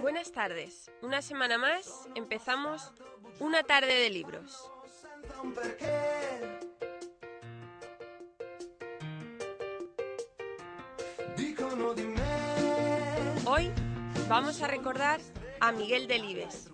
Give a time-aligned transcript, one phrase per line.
[0.00, 0.90] Buenas tardes.
[1.02, 2.92] Una semana más empezamos
[3.40, 4.70] una tarde de libros.
[13.46, 13.72] Hoy
[14.28, 15.20] vamos a recordar
[15.60, 16.73] a Miguel Delibes.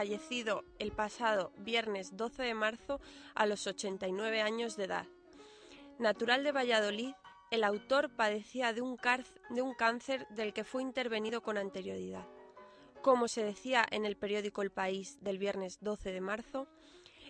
[0.00, 3.02] Fallecido el pasado viernes 12 de marzo
[3.34, 5.06] a los 89 años de edad.
[5.98, 7.12] Natural de Valladolid,
[7.50, 12.26] el autor padecía de un, cáncer del que fue intervenido con anterioridad.
[13.02, 16.66] Como se decía en el periódico El País del viernes 12 de marzo,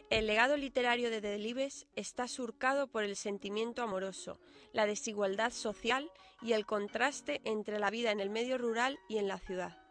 [0.09, 4.39] el legado literario de Delibes está surcado por el sentimiento amoroso,
[4.73, 6.09] la desigualdad social
[6.41, 9.90] y el contraste entre la vida en el medio rural y en la ciudad.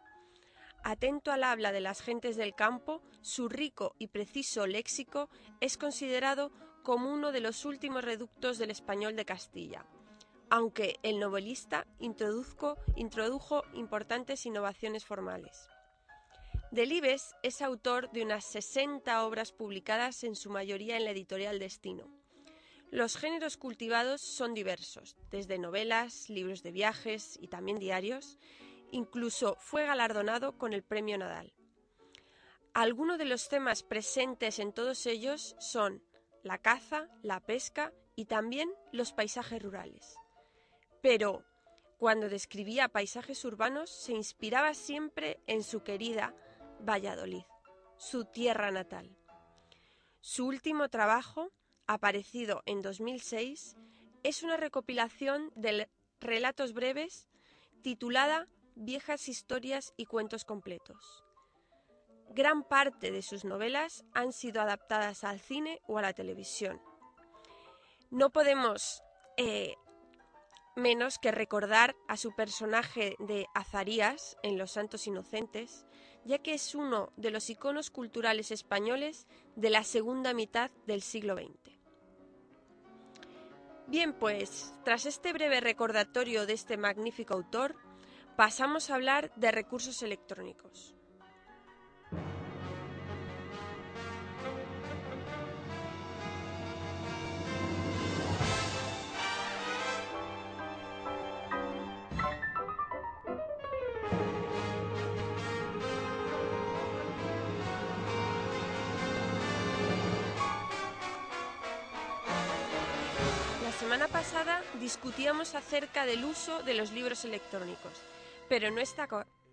[0.82, 5.28] Atento al habla de las gentes del campo, su rico y preciso léxico
[5.60, 6.50] es considerado
[6.82, 9.84] como uno de los últimos reductos del español de Castilla,
[10.48, 15.68] aunque el novelista introdujo importantes innovaciones formales.
[16.70, 22.08] Delibes es autor de unas 60 obras publicadas en su mayoría en la editorial Destino.
[22.90, 28.38] Los géneros cultivados son diversos, desde novelas, libros de viajes y también diarios,
[28.90, 31.52] Incluso fue galardonado con el Premio Nadal.
[32.74, 36.02] Algunos de los temas presentes en todos ellos son
[36.42, 40.16] la caza, la pesca y también los paisajes rurales.
[41.02, 41.44] Pero
[41.98, 46.34] cuando describía paisajes urbanos se inspiraba siempre en su querida
[46.80, 47.44] Valladolid,
[47.96, 49.16] su tierra natal.
[50.20, 51.52] Su último trabajo,
[51.86, 53.76] aparecido en 2006,
[54.22, 55.88] es una recopilación de
[56.20, 57.28] relatos breves
[57.82, 61.24] titulada viejas historias y cuentos completos.
[62.30, 66.80] Gran parte de sus novelas han sido adaptadas al cine o a la televisión.
[68.10, 69.02] No podemos
[69.36, 69.74] eh,
[70.76, 75.86] menos que recordar a su personaje de Azarías en Los Santos Inocentes,
[76.24, 79.26] ya que es uno de los iconos culturales españoles
[79.56, 81.80] de la segunda mitad del siglo XX.
[83.86, 87.74] Bien, pues, tras este breve recordatorio de este magnífico autor,
[88.40, 90.94] pasamos a hablar de recursos electrónicos.
[113.62, 118.00] La semana pasada discutíamos acerca del uso de los libros electrónicos
[118.50, 119.08] pero en esta,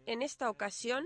[0.07, 1.05] en esta ocasión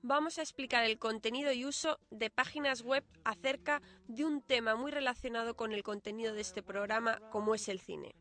[0.00, 4.90] vamos a explicar el contenido y uso de páginas web acerca de un tema muy
[4.90, 8.14] relacionado con el contenido de este programa como es el cine.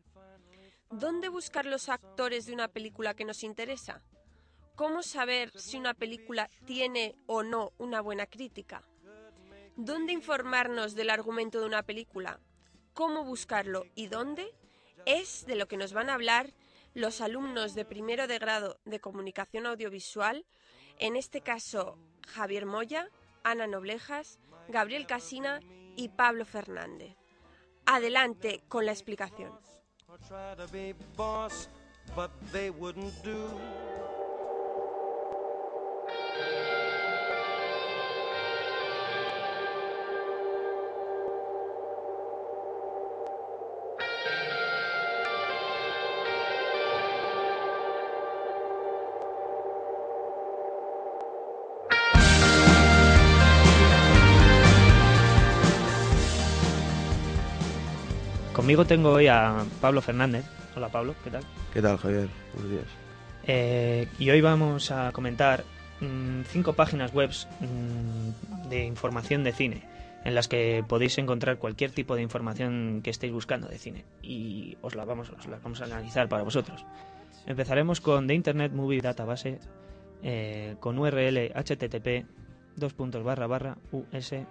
[0.92, 4.04] ¿Dónde buscar los actores de una película que nos interesa?
[4.76, 8.84] ¿Cómo saber si una película tiene o no una buena crítica?
[9.78, 12.42] ¿Dónde informarnos del argumento de una película?
[12.94, 14.54] ¿Cómo buscarlo y dónde?
[15.06, 16.54] Es de lo que nos van a hablar
[16.98, 20.48] los alumnos de primero de grado de comunicación audiovisual,
[20.98, 23.12] en este caso Javier Moya,
[23.44, 25.60] Ana Noblejas, Gabriel Casina
[25.96, 27.16] y Pablo Fernández.
[27.86, 29.52] Adelante con la explicación.
[58.68, 60.44] Conmigo tengo hoy a Pablo Fernández.
[60.76, 61.42] Hola Pablo, ¿qué tal?
[61.74, 62.28] ¿Qué tal Javier?
[62.54, 62.84] Buenos días.
[63.44, 65.64] Eh, y hoy vamos a comentar
[66.02, 67.30] mmm, cinco páginas web
[67.62, 69.84] mmm, de información de cine
[70.26, 74.76] en las que podéis encontrar cualquier tipo de información que estéis buscando de cine y
[74.82, 76.84] os la vamos, os la vamos a analizar para vosotros.
[77.46, 79.62] Empezaremos con The Internet Movie Database
[80.24, 82.26] eh, con URL http
[82.76, 84.44] dos puntos barra barra us.imdb.com.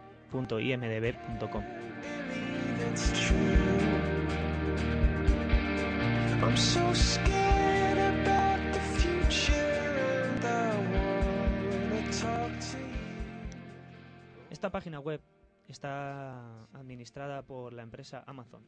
[14.51, 15.21] Esta página web
[15.67, 18.63] está administrada por la empresa Amazon,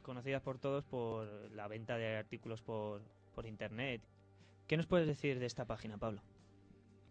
[0.00, 3.02] conocida por todos por la venta de artículos por,
[3.34, 4.00] por Internet.
[4.66, 6.22] ¿Qué nos puedes decir de esta página, Pablo?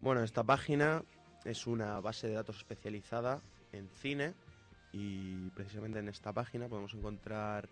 [0.00, 1.04] Bueno, esta página
[1.44, 4.34] es una base de datos especializada en cine
[4.92, 7.68] y precisamente en esta página podemos encontrar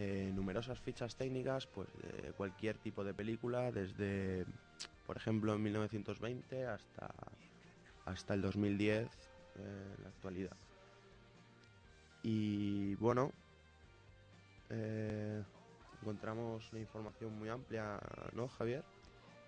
[0.00, 4.46] eh, numerosas fichas técnicas pues de cualquier tipo de película desde
[5.04, 7.12] por ejemplo en 1920 hasta
[8.04, 10.56] hasta el 2010 eh, en la actualidad
[12.22, 13.32] y bueno
[14.70, 15.42] eh,
[16.00, 17.98] encontramos una información muy amplia
[18.34, 18.84] no Javier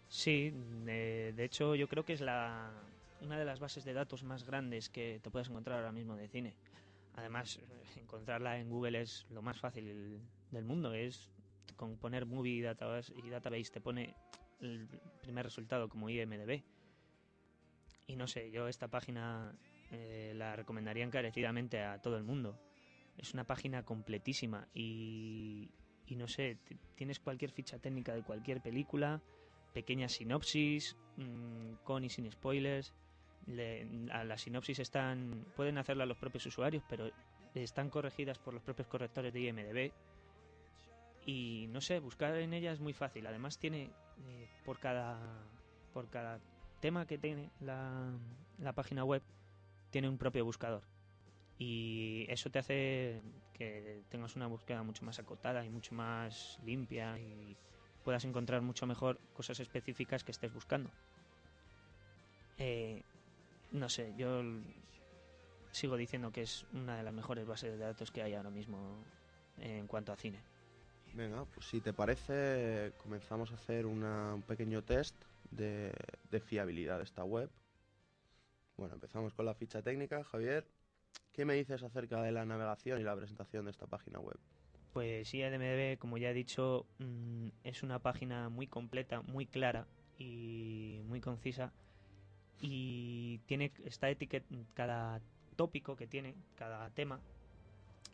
[0.09, 0.53] Sí,
[0.85, 2.73] de, de hecho yo creo que es la,
[3.21, 6.27] una de las bases de datos más grandes que te puedes encontrar ahora mismo de
[6.27, 6.57] cine.
[7.15, 7.61] Además,
[7.97, 10.21] encontrarla en Google es lo más fácil
[10.51, 10.93] del mundo.
[10.95, 11.31] Es
[11.77, 14.15] con poner movie database y database te pone
[14.61, 14.89] el
[15.23, 16.63] primer resultado como IMDB.
[18.07, 19.55] Y no sé, yo esta página
[19.91, 22.61] eh, la recomendaría encarecidamente a todo el mundo.
[23.17, 25.71] Es una página completísima y,
[26.07, 26.59] y no sé,
[26.97, 29.23] tienes cualquier ficha técnica de cualquier película,
[29.73, 32.95] pequeña sinopsis, mmm, con y sin spoilers.
[33.47, 37.11] Le, a la sinopsis están pueden hacerla los propios usuarios, pero
[37.55, 39.93] están corregidas por los propios correctores de IMDb.
[41.31, 43.25] Y no sé, buscar en ella es muy fácil.
[43.25, 43.93] Además tiene
[44.27, 45.17] eh, por cada
[45.93, 46.41] por cada
[46.81, 48.19] tema que tiene la,
[48.59, 49.23] la página web
[49.91, 50.83] tiene un propio buscador.
[51.57, 53.23] Y eso te hace
[53.53, 57.57] que tengas una búsqueda mucho más acotada y mucho más limpia y
[58.03, 60.91] puedas encontrar mucho mejor cosas específicas que estés buscando.
[62.59, 63.05] Eh,
[63.71, 64.43] no sé, yo
[65.71, 69.05] sigo diciendo que es una de las mejores bases de datos que hay ahora mismo
[69.59, 70.43] en cuanto a cine.
[71.15, 75.15] Venga, pues si te parece, comenzamos a hacer una, un pequeño test
[75.51, 75.93] de,
[76.45, 77.51] fiabilidad de esta web.
[78.77, 80.23] Bueno, empezamos con la ficha técnica.
[80.25, 80.67] Javier,
[81.33, 84.39] ¿qué me dices acerca de la navegación y la presentación de esta página web?
[84.93, 89.87] Pues IMDb, como ya he dicho, mmm, es una página muy completa, muy clara
[90.19, 91.73] y muy concisa.
[92.61, 95.21] Y tiene está etiquet cada
[95.57, 97.21] tópico que tiene, cada tema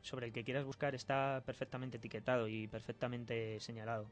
[0.07, 4.07] sobre el que quieras buscar está perfectamente etiquetado y perfectamente señalado.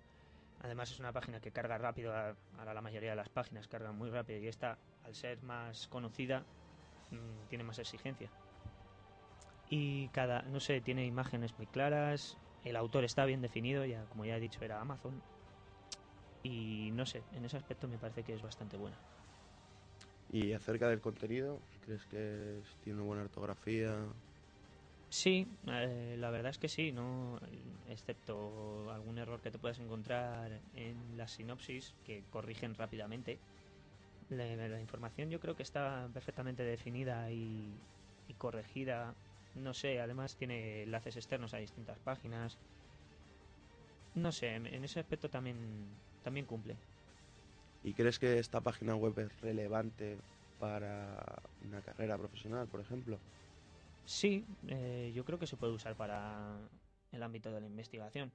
[0.62, 2.12] Además es una página que carga rápido,
[2.58, 6.42] ahora la mayoría de las páginas cargan muy rápido y esta, al ser más conocida,
[7.10, 8.28] mmm, tiene más exigencia.
[9.70, 14.24] Y cada, no sé, tiene imágenes muy claras, el autor está bien definido, ya como
[14.24, 15.22] ya he dicho era Amazon.
[16.42, 18.96] Y no sé, en ese aspecto me parece que es bastante buena.
[20.32, 21.60] ¿Y acerca del contenido?
[21.84, 23.94] ¿Crees que tiene buena ortografía?
[25.16, 27.38] Sí, eh, la verdad es que sí, no,
[27.86, 33.44] excepto algún error que te puedas encontrar en la sinopsis que corrigen rápidamente.
[34.28, 37.88] La, la información yo creo que está perfectamente definida y,
[38.26, 39.18] y corregida
[39.54, 42.60] no sé, además tiene enlaces externos a distintas páginas.
[44.14, 46.80] No sé, en ese aspecto también, también cumple.
[47.82, 50.18] ¿Y crees que esta página web es relevante
[50.56, 51.22] para
[51.60, 53.22] una carrera profesional, por ejemplo?
[54.04, 56.68] Sí, eh, yo creo que se puede usar para
[57.10, 58.32] el ámbito de la investigación.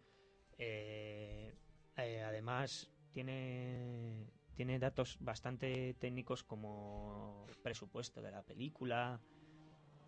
[0.58, 1.55] Eh,
[1.98, 9.22] eh, además, tiene, tiene datos bastante técnicos como presupuesto de la película,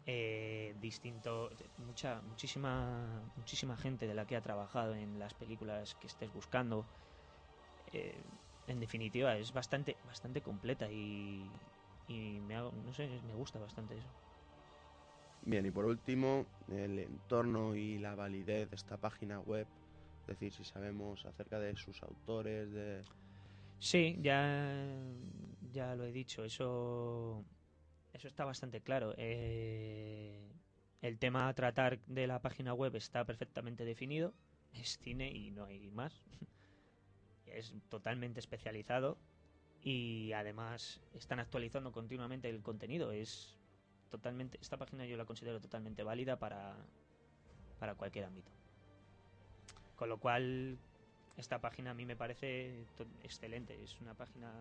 [0.06, 6.08] eh, distinto mucha muchísima muchísima gente de la que ha trabajado en las películas que
[6.08, 6.88] estés buscando
[7.88, 8.24] eh,
[8.68, 11.62] en definitiva es bastante bastante completa y,
[12.08, 14.10] y me hago, no sé me gusta bastante eso
[15.44, 19.68] bien y por último el entorno y la validez de esta página web
[20.22, 23.02] es decir si sabemos acerca de sus autores de
[23.80, 24.88] sí ya
[25.72, 27.44] ya lo he dicho eso
[28.14, 29.14] eso está bastante claro.
[29.18, 30.52] Eh,
[31.02, 34.34] el tema a tratar de la página web está perfectamente definido.
[34.74, 36.24] Es cine y no hay más.
[37.46, 39.18] es totalmente especializado
[39.82, 43.12] y además están actualizando continuamente el contenido.
[43.12, 43.58] Es
[44.12, 46.76] totalmente esta página yo la considero totalmente válida para
[47.80, 48.52] para cualquier ámbito.
[49.96, 50.78] Con lo cual
[51.38, 52.86] esta página a mí me parece
[53.24, 53.82] excelente.
[53.84, 54.52] Es una página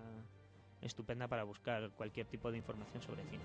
[0.81, 3.43] estupenda para buscar cualquier tipo de información sobre cine.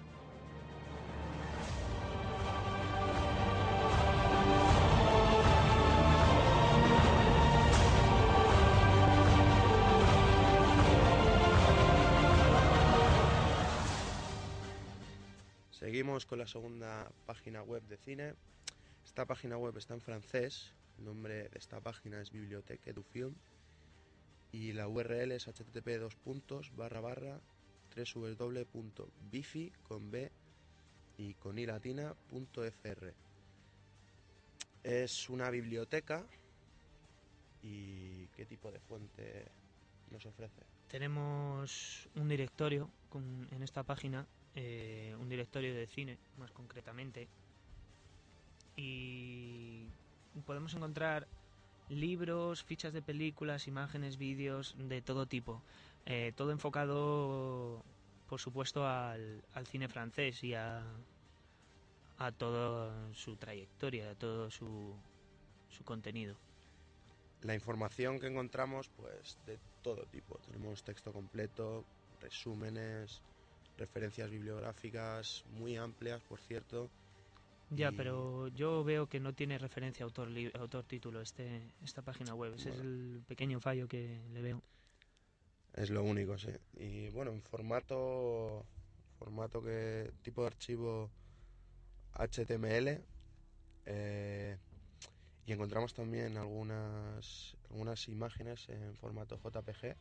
[15.86, 18.34] Seguimos con la segunda página web de cine.
[19.06, 20.74] Esta página web está en francés.
[20.98, 23.36] El nombre de esta página es Bibliothèque du Film
[24.52, 27.40] y la URL es http dos puntos barra barra
[27.96, 30.32] www.bifi con b
[31.20, 33.14] y conilatina.fr.
[34.82, 36.26] Es una biblioteca
[37.62, 39.46] y ¿qué tipo de fuente
[40.10, 40.64] nos ofrece?
[40.88, 44.26] Tenemos un directorio con- en esta página,
[44.56, 47.28] eh, un directorio de cine, más concretamente,
[48.76, 49.86] y
[50.46, 51.28] podemos encontrar
[51.90, 55.62] libros, fichas de películas, imágenes, vídeos de todo tipo,
[56.08, 57.82] Eh, todo enfocado,
[58.30, 60.84] por supuesto, al, al cine francés y a,
[62.20, 64.94] a toda su trayectoria, a todo su,
[65.68, 66.36] su contenido.
[67.42, 70.38] La información que encontramos, pues de todo tipo.
[70.46, 71.84] Tenemos texto completo,
[72.22, 73.24] resúmenes,
[73.78, 76.92] referencias bibliográficas muy amplias, por cierto.
[77.70, 82.34] Ya, Y- pero yo veo que no tiene referencia autor autor título este esta página
[82.36, 82.54] web.
[82.56, 84.64] Ese es el pequeño fallo que le veo.
[85.74, 86.50] Es lo único, sí.
[86.74, 88.66] Y bueno, en formato,
[89.20, 91.12] formato que tipo de archivo
[92.14, 93.06] HTML.
[93.88, 94.58] eh,
[95.48, 99.98] y encontramos también algunas, algunas imágenes en formato JPG.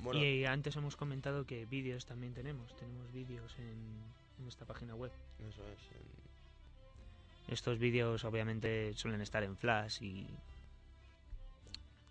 [0.00, 2.74] Bueno, Y antes hemos comentado que vídeos también tenemos.
[2.76, 4.00] Tenemos vídeos en,
[4.38, 5.10] en esta página web.
[5.48, 5.78] eso es.
[5.92, 10.26] en- Estos vídeos obviamente suelen estar en Flash y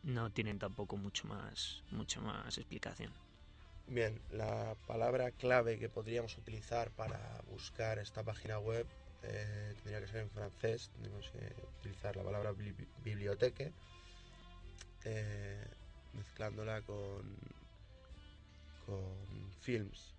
[0.04, 3.12] no tienen tampoco mucho más mucho más explicación.
[3.88, 8.86] Bien, la palabra clave que podríamos utilizar para buscar esta página web
[9.24, 10.90] eh, tendría que ser en francés.
[11.02, 13.72] Tenemos que utilizar la palabra bibli- biblioteque,
[15.06, 15.66] eh,
[16.14, 17.38] mezclándola con,
[18.88, 20.16] con films.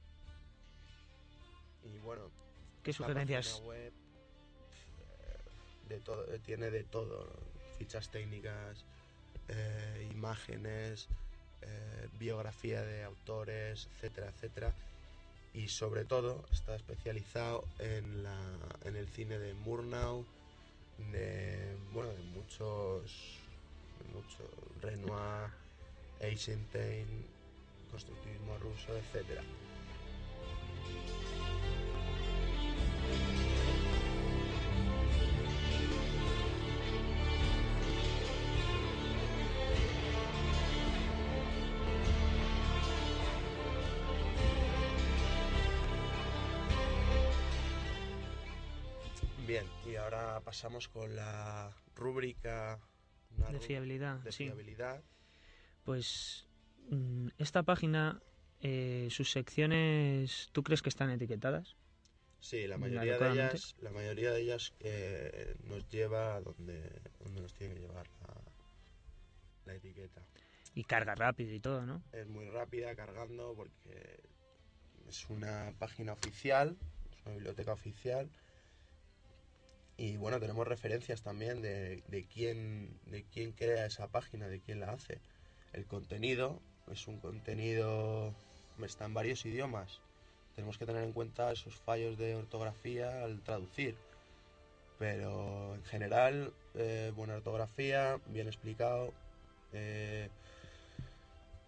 [1.82, 2.30] Y bueno,
[2.84, 3.60] ¿Qué sugerencias?
[3.62, 7.58] web eh, de todo, eh, tiene de todo, ¿no?
[7.78, 8.84] fichas técnicas,
[9.48, 11.08] eh, imágenes,
[11.62, 14.74] eh, biografía de autores, etcétera, etcétera.
[15.54, 18.38] Y sobre todo está especializado en, la,
[18.84, 20.24] en el cine de Murnau,
[21.12, 23.38] de, bueno, de muchos,
[23.98, 25.50] de muchos Renoir,
[26.20, 27.24] Eisenstein,
[27.90, 29.42] constructivismo ruso, etcétera.
[49.46, 52.78] Bien, y ahora pasamos con la rúbrica
[53.50, 54.44] De fiabilidad, de sí.
[54.44, 55.02] fiabilidad.
[55.84, 56.47] Pues
[57.38, 58.22] esta página,
[58.60, 61.76] eh, sus secciones, ¿tú crees que están etiquetadas?
[62.40, 67.00] Sí, la Mm, mayoría de ellas, la mayoría de ellas eh, nos lleva a donde,
[67.20, 68.34] donde nos tiene que llevar la,
[69.64, 70.26] la etiqueta.
[70.74, 72.02] Y carga rápido y todo, ¿no?
[72.12, 74.20] Es muy rápida cargando porque
[75.08, 76.78] es una página oficial,
[77.12, 78.30] es una biblioteca oficial.
[79.96, 84.80] Y bueno, tenemos referencias también de, de quién, de quién crea esa página, de quién
[84.80, 85.20] la hace.
[85.72, 88.34] El contenido es un contenido,
[88.82, 90.00] está en varios idiomas.
[90.54, 93.96] Tenemos que tener en cuenta esos fallos de ortografía al traducir.
[94.98, 99.12] Pero en general, eh, buena ortografía, bien explicado.
[99.72, 100.28] eh,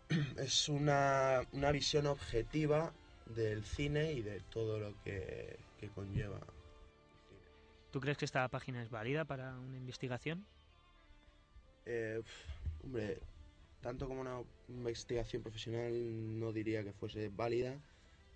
[0.39, 2.93] es una, una visión objetiva
[3.27, 6.41] del cine y de todo lo que, que conlleva.
[7.93, 10.45] ¿Tú crees que esta página es válida para una investigación?
[11.87, 12.23] Eh,
[12.85, 13.19] hombre,
[13.81, 17.81] tanto como una investigación profesional no diría que fuese válida,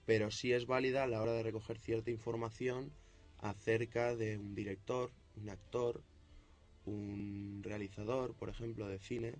[0.07, 2.93] pero sí es válida a la hora de recoger cierta información
[3.39, 6.03] acerca de un director, un actor,
[6.87, 9.35] un realizador, por ejemplo, de cine.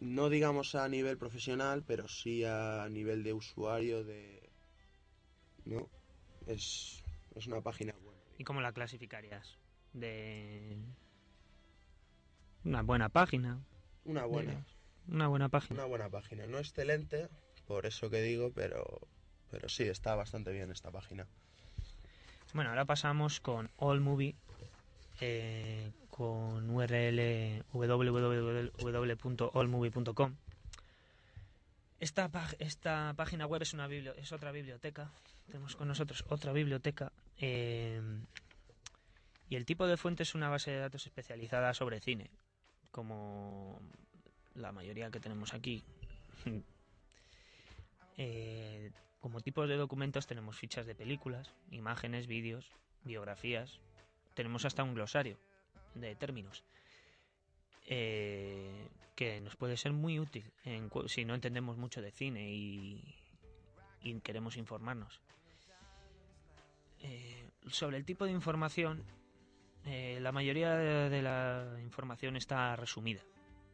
[0.00, 4.50] No digamos a nivel profesional, pero sí a nivel de usuario de...
[5.64, 5.88] ¿No?
[6.46, 7.02] Es,
[7.34, 8.20] es una página buena.
[8.38, 9.58] ¿Y cómo la clasificarías?
[9.92, 10.78] De
[12.64, 13.60] una buena página.
[14.04, 14.64] Una buena.
[15.08, 15.80] Una buena página.
[15.80, 16.46] Una buena página.
[16.46, 17.28] No excelente,
[17.66, 19.00] por eso que digo, pero,
[19.50, 21.26] pero sí, está bastante bien esta página.
[22.52, 24.34] Bueno, ahora pasamos con AllMovie,
[25.20, 30.36] eh, con URL www.allmovie.com.
[32.00, 35.12] Esta, esta página web es, una es otra biblioteca.
[35.46, 37.12] Tenemos con nosotros otra biblioteca.
[37.36, 38.00] eh,
[39.50, 42.30] y el tipo de fuente es una base de datos especializada sobre cine,
[42.90, 43.80] como
[44.54, 45.84] la mayoría que tenemos aquí.
[48.22, 52.70] Eh, como tipos de documentos tenemos fichas de películas, imágenes, vídeos,
[53.02, 53.80] biografías.
[54.34, 55.38] Tenemos hasta un glosario
[55.94, 56.62] de términos
[57.86, 63.02] eh, que nos puede ser muy útil en si no entendemos mucho de cine y,
[64.02, 65.20] y queremos informarnos.
[67.02, 69.02] Eh, sobre el tipo de información,
[69.84, 73.22] eh, la mayoría de, la información está resumida.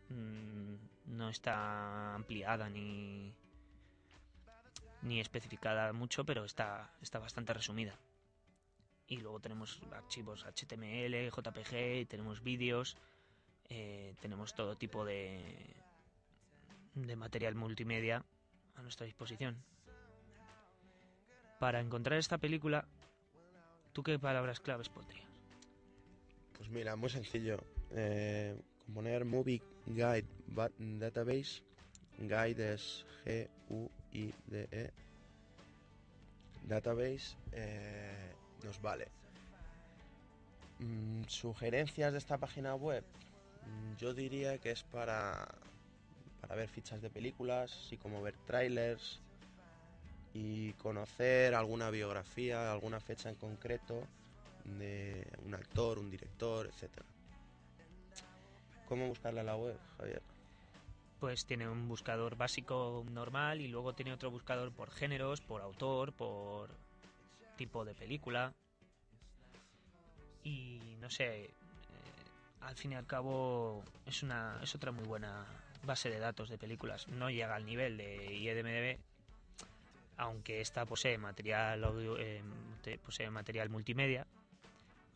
[0.08, 0.74] Mm,
[1.06, 3.34] no está ampliada ni,
[5.02, 7.98] ni especificada mucho, pero está, está bastante resumida.
[9.08, 12.96] Y luego tenemos archivos HTML, JPG, tenemos vídeos,
[13.68, 15.76] eh, tenemos todo tipo de,
[16.94, 18.24] de material multimedia
[18.74, 19.62] a nuestra disposición.
[21.58, 22.86] Para encontrar esta película,
[23.92, 25.25] ¿tú qué palabras claves pondrías?
[26.56, 27.58] Pues mira, muy sencillo.
[27.90, 28.56] Eh,
[28.94, 31.62] poner Movie Guide Ba- Database.
[32.18, 34.90] Guide es G-U-I-D-E.
[36.66, 38.32] Database eh,
[38.64, 39.06] nos vale.
[40.80, 43.04] Mm, Sugerencias de esta página web.
[43.66, 45.46] Mm, Yo diría que es para,
[46.40, 49.20] para ver fichas de películas, así como ver trailers
[50.34, 54.02] y conocer alguna biografía, alguna fecha en concreto
[54.66, 57.06] de un actor, un director, etcétera.
[58.88, 60.22] ¿Cómo buscarla en la web, Javier?
[61.18, 66.12] Pues tiene un buscador básico normal y luego tiene otro buscador por géneros, por autor,
[66.12, 66.70] por
[67.56, 68.52] tipo de película.
[70.44, 71.50] Y no sé, eh,
[72.60, 75.44] al fin y al cabo es una es otra muy buena
[75.82, 77.08] base de datos de películas.
[77.08, 79.00] No llega al nivel de IMDb,
[80.16, 82.42] aunque esta posee material audio, eh,
[83.04, 84.26] posee material multimedia,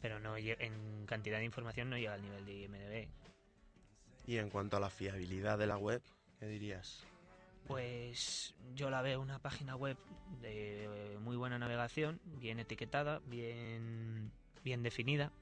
[0.00, 3.09] pero no en cantidad de información no llega al nivel de IMDb.
[4.26, 6.02] Y en cuanto a la fiabilidad de la web,
[6.38, 7.04] ¿qué dirías?
[7.66, 9.97] Pues yo la veo una página web
[10.40, 14.33] de muy buena navegación, bien etiquetada, bien,
[14.64, 15.33] bien definida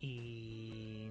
[0.00, 1.08] y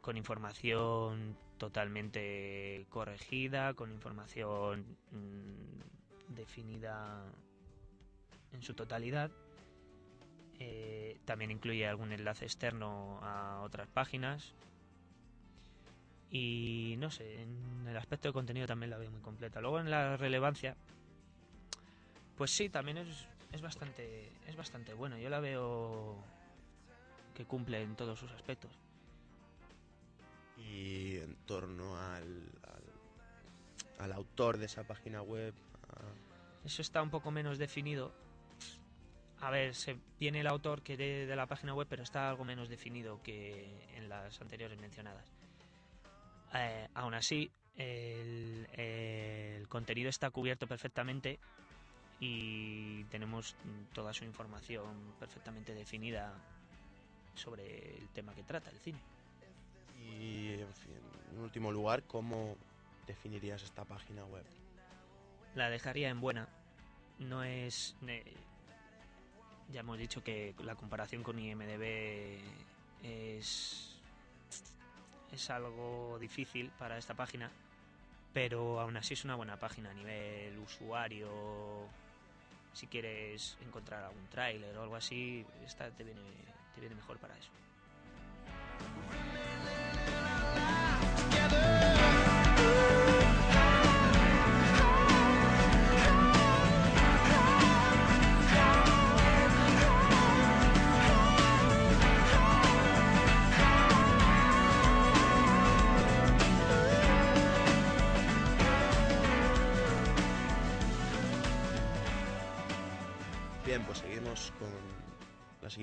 [0.00, 7.24] con información totalmente corregida, con información mm, definida
[8.52, 9.30] en su totalidad.
[10.60, 14.54] Eh, también incluye algún enlace externo a otras páginas
[16.30, 19.60] y no sé, en el aspecto de contenido también la veo muy completa.
[19.60, 20.76] Luego en la relevancia,
[22.36, 25.16] pues sí, también es, es bastante es bastante bueno.
[25.18, 26.16] Yo la veo
[27.34, 28.70] que cumple en todos sus aspectos.
[30.56, 35.54] Y en torno al, al, al autor de esa página web,
[35.88, 38.12] a- Eso está un poco menos definido.
[39.40, 42.44] A ver, se viene el autor que de, de la página web, pero está algo
[42.44, 45.24] menos definido que en las anteriores mencionadas.
[46.54, 51.38] Eh, aún así, el, el contenido está cubierto perfectamente
[52.20, 53.54] y tenemos
[53.92, 56.32] toda su información perfectamente definida
[57.34, 58.98] sobre el tema que trata, el cine.
[60.00, 60.94] y en fin,
[61.32, 62.56] en último lugar, ¿cómo
[63.06, 64.44] definirías esta página web?
[65.54, 66.48] La dejaría en buena.
[67.18, 67.96] No es.
[68.06, 68.24] eh,
[69.72, 72.38] ya hemos dicho que la comparación con IMDB
[73.02, 73.84] es.
[75.32, 77.50] Es algo difícil para esta página.
[78.32, 81.28] Pero aún así es una buena página a nivel usuario.
[82.72, 86.20] Si quieres encontrar algún tráiler o algo así, esta te viene,
[86.74, 87.50] te viene mejor para eso.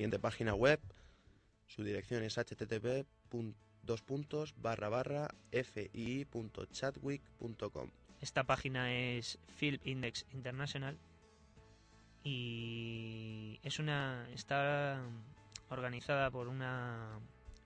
[0.05, 0.79] Siguiente página web.
[1.65, 3.07] Su dirección es http
[3.81, 7.89] dos puntos barra barra fi.chatwick.com.
[8.21, 10.99] Esta página es Film Index International
[12.23, 15.01] y es una está
[15.69, 17.19] organizada por una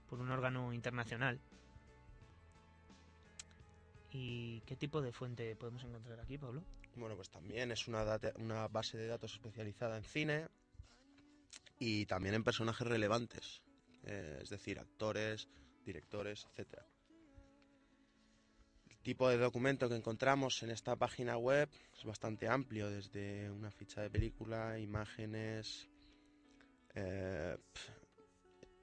[0.09, 1.41] por un órgano internacional.
[4.13, 6.63] ¿Y qué tipo de fuente podemos encontrar aquí, Pablo?
[6.95, 10.47] Bueno, pues también es una, data- una base de datos especializada en cine
[11.79, 13.63] y también en personajes relevantes,
[14.03, 15.47] eh, es decir, actores,
[15.85, 16.83] directores, etc.
[18.89, 23.71] El tipo de documento que encontramos en esta página web es bastante amplio, desde una
[23.71, 25.89] ficha de película, imágenes,
[26.95, 27.57] eh,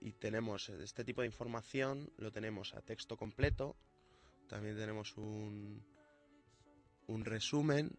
[0.01, 3.77] y tenemos este tipo de información, lo tenemos a texto completo,
[4.49, 5.85] también tenemos un,
[7.09, 7.91] un resumen.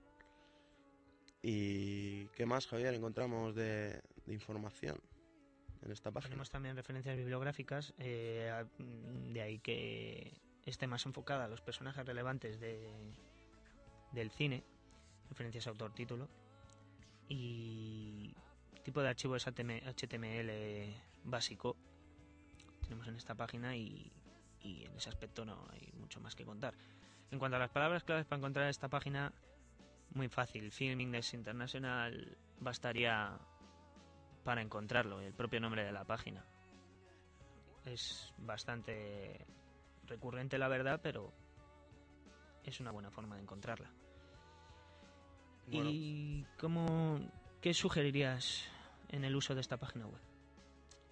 [1.49, 4.99] ¿Y qué más, Javier, encontramos de, de información
[5.81, 6.31] en esta página?
[6.31, 12.59] Tenemos también referencias bibliográficas, eh, de ahí que esté más enfocada a los personajes relevantes
[12.59, 12.91] de,
[14.11, 14.65] del cine,
[15.29, 16.27] referencias autor-título,
[17.29, 18.35] y
[18.83, 20.51] tipo de archivo es HTML
[21.23, 21.77] básico.
[22.81, 24.11] Tenemos en esta página y,
[24.61, 26.73] y en ese aspecto no hay mucho más que contar.
[27.31, 29.31] En cuanto a las palabras claves para encontrar esta página,
[30.13, 30.71] muy fácil.
[30.71, 33.37] Film Index International bastaría
[34.43, 36.45] para encontrarlo, el propio nombre de la página.
[37.85, 39.45] Es bastante
[40.05, 41.33] recurrente la verdad, pero
[42.63, 43.91] es una buena forma de encontrarla.
[45.69, 47.19] ¿Y cómo,
[47.61, 48.63] qué sugerirías
[49.09, 50.21] en el uso de esta página web?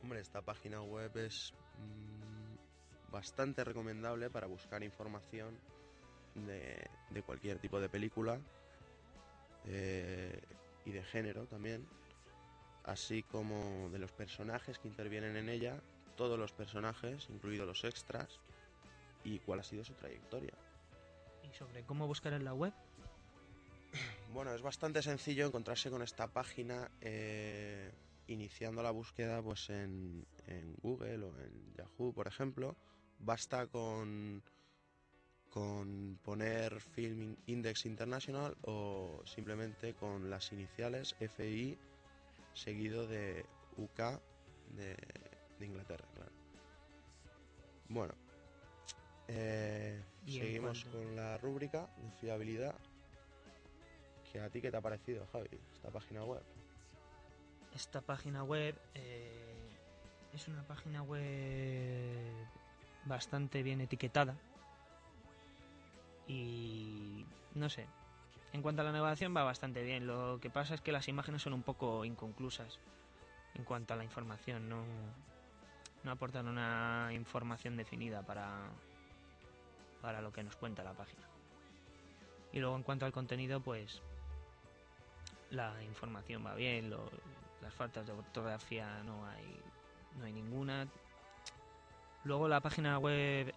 [0.01, 5.59] Hombre, esta página web es mm, bastante recomendable para buscar información
[6.35, 8.39] de, de cualquier tipo de película
[9.67, 10.41] eh,
[10.85, 11.87] y de género también,
[12.83, 15.81] así como de los personajes que intervienen en ella,
[16.15, 18.39] todos los personajes, incluidos los extras,
[19.23, 20.53] y cuál ha sido su trayectoria.
[21.43, 22.73] ¿Y sobre cómo buscar en la web?
[24.33, 27.89] Bueno, es bastante sencillo encontrarse con esta página eh,
[28.27, 32.75] iniciando la búsqueda pues en, en, Google o en Yahoo, por ejemplo.
[33.19, 34.43] Basta con,
[35.55, 41.79] con poner Film Index International o simplemente con las iniciales FI
[42.53, 43.45] seguido de
[43.77, 44.19] UK
[44.75, 44.97] de,
[45.57, 46.31] de Inglaterra, claro.
[47.87, 48.13] Bueno,
[49.29, 52.75] eh, seguimos con la rúbrica de fiabilidad.
[54.29, 56.43] ¿Que ¿A ti qué te ha parecido, Javi, esta página web?
[57.73, 59.55] Esta página web eh,
[60.33, 62.45] es una página web
[63.05, 64.37] bastante bien etiquetada.
[66.27, 67.87] Y no sé,
[68.53, 70.07] en cuanto a la navegación va bastante bien.
[70.07, 72.79] Lo que pasa es que las imágenes son un poco inconclusas
[73.55, 74.69] en cuanto a la información.
[74.69, 74.83] No,
[76.03, 78.69] no aportan una información definida para,
[80.01, 81.27] para lo que nos cuenta la página.
[82.53, 84.01] Y luego en cuanto al contenido, pues
[85.49, 86.89] la información va bien,
[87.61, 89.59] las faltas de ortografía no hay,
[90.17, 90.87] no hay ninguna.
[92.23, 93.53] Luego la página web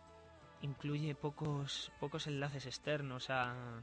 [0.63, 3.83] incluye pocos, pocos enlaces externos a,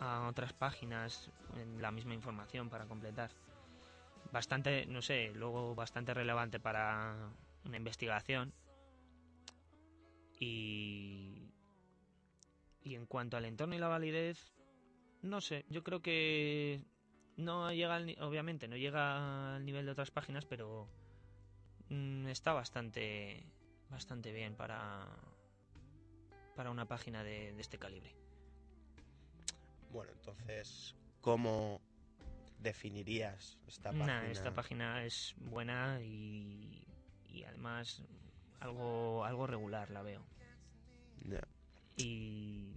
[0.00, 3.30] a otras páginas en la misma información para completar.
[4.32, 7.30] Bastante, no sé, luego bastante relevante para
[7.64, 8.52] una investigación
[10.38, 11.50] y,
[12.82, 14.52] y en cuanto al entorno y la validez,
[15.22, 16.84] no sé, yo creo que
[17.36, 20.88] no llega, al, obviamente, no llega al nivel de otras páginas, pero
[21.88, 23.46] mm, está bastante,
[23.90, 25.06] bastante bien para,
[26.56, 28.14] para una página de, de este calibre.
[29.92, 31.80] Bueno, entonces, ¿cómo
[32.60, 34.22] definirías esta página?
[34.22, 36.86] Nah, esta página es buena y,
[37.28, 38.02] y además
[38.60, 40.22] algo, algo regular la veo.
[41.24, 41.46] Yeah.
[41.96, 42.76] Y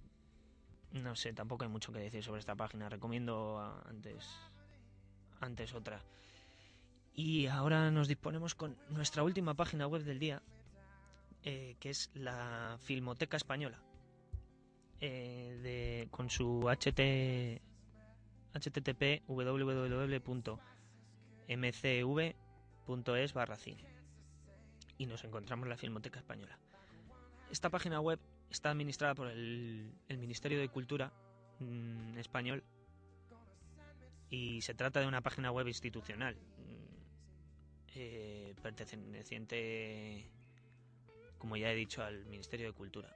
[0.92, 2.88] no sé, tampoco hay mucho que decir sobre esta página.
[2.88, 4.26] Recomiendo antes,
[5.40, 6.02] antes otra.
[7.14, 10.42] Y ahora nos disponemos con nuestra última página web del día,
[11.44, 13.82] eh, que es la Filmoteca Española.
[15.00, 17.60] Eh, de, con su HT,
[18.54, 20.52] http www.mcv.es
[23.32, 23.84] barra cine
[24.98, 26.56] y nos encontramos la Filmoteca Española.
[27.50, 31.12] Esta página web está administrada por el, el Ministerio de Cultura
[31.58, 32.62] mmm, español
[34.30, 36.36] y se trata de una página web institucional
[37.94, 40.30] eh, perteneciente,
[41.42, 43.12] como ya he dicho, al Ministerio de Cultura.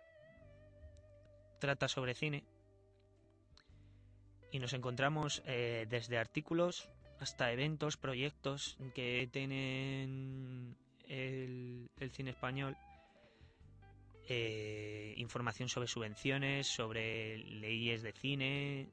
[1.60, 2.42] Trata sobre cine
[4.50, 6.88] y nos encontramos eh, desde artículos
[7.20, 12.76] hasta eventos, proyectos que tienen el, el cine español
[14.26, 18.88] eh, información sobre subvenciones, sobre leyes de cine.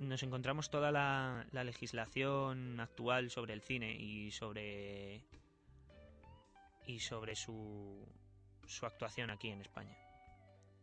[0.00, 5.22] Nos encontramos toda la, la, legislación actual sobre el cine y sobre
[6.84, 8.04] y sobre su,
[8.70, 9.96] su actuación aquí en España.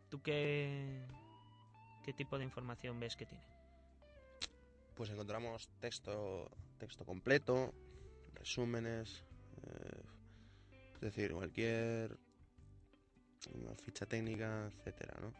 [0.10, 1.06] ¿Tú qué,
[2.04, 3.44] qué tipo de información ves que tiene?
[4.96, 7.74] Pues encontramos texto, texto completo,
[8.34, 9.24] resúmenes,
[9.64, 10.02] eh,
[10.96, 12.18] es decir, cualquier
[13.84, 15.34] ficha técnica, etcétera, ¿no?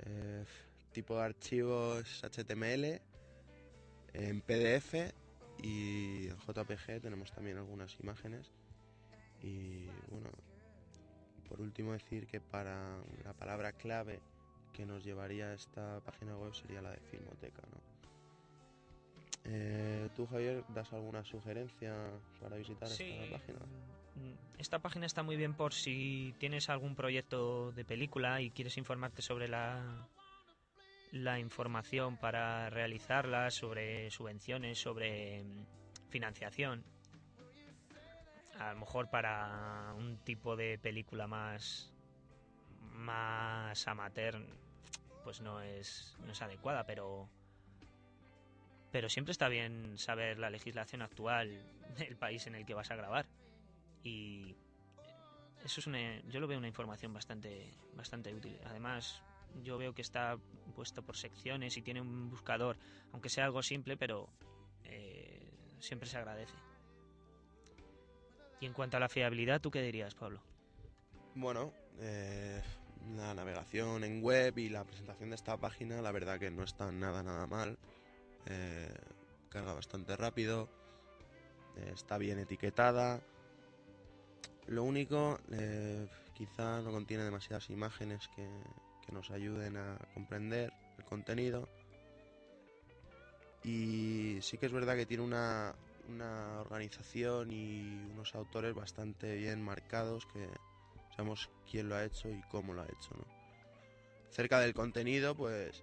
[0.00, 0.44] Eh,
[0.92, 3.02] tipo de archivos HTML,
[4.14, 5.12] en PDF
[5.58, 8.50] y en JPG tenemos también algunas imágenes.
[9.42, 10.30] Y bueno,
[11.48, 14.20] por último decir que para la palabra clave
[14.72, 17.96] que nos llevaría a esta página web sería la de Filmoteca, ¿no?
[19.48, 21.94] Eh, ¿Tú, Javier, das alguna sugerencia
[22.40, 23.10] para visitar sí.
[23.12, 23.58] esta página?
[24.58, 29.22] Esta página está muy bien por si tienes algún proyecto de película y quieres informarte
[29.22, 30.08] sobre la,
[31.12, 35.44] la información para realizarla, sobre subvenciones, sobre
[36.08, 36.84] financiación.
[38.58, 41.92] A lo mejor para un tipo de película más
[42.80, 44.42] más amateur
[45.22, 47.28] pues no es no es adecuada, pero
[48.90, 51.50] pero siempre está bien saber la legislación actual
[51.98, 53.26] del país en el que vas a grabar
[54.02, 54.56] y
[55.64, 58.56] eso es una, yo lo veo una información bastante bastante útil.
[58.64, 59.22] Además,
[59.62, 60.38] yo veo que está
[60.74, 62.76] puesto por secciones y tiene un buscador,
[63.12, 64.28] aunque sea algo simple, pero
[64.84, 66.54] eh, siempre se agradece.
[68.60, 70.40] Y en cuanto a la fiabilidad, ¿tú qué dirías, Pablo?
[71.34, 72.62] Bueno, eh,
[73.14, 76.90] la navegación en web y la presentación de esta página, la verdad que no está
[76.90, 77.78] nada, nada mal.
[78.46, 78.94] Eh,
[79.50, 80.68] carga bastante rápido,
[81.76, 83.20] eh, está bien etiquetada.
[84.66, 85.38] Lo único,
[86.34, 88.48] quizá no contiene demasiadas imágenes que,
[89.06, 91.68] que nos ayuden a comprender el contenido.
[93.62, 95.74] Y sí que es verdad que tiene una,
[96.08, 100.48] una organización y unos autores bastante bien marcados que
[101.14, 103.10] sabemos quién lo ha hecho y cómo lo ha hecho.
[103.16, 103.24] ¿no?
[104.30, 105.82] Cerca del contenido, pues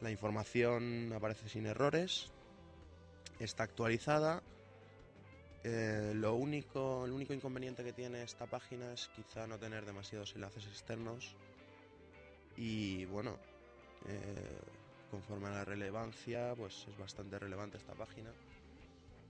[0.00, 2.30] la información aparece sin errores,
[3.38, 4.42] está actualizada.
[5.62, 10.34] Eh, lo único, el único inconveniente que tiene esta página es quizá no tener demasiados
[10.34, 11.36] enlaces externos
[12.56, 13.38] y bueno,
[14.06, 14.58] eh,
[15.10, 18.32] conforme a la relevancia, pues es bastante relevante esta página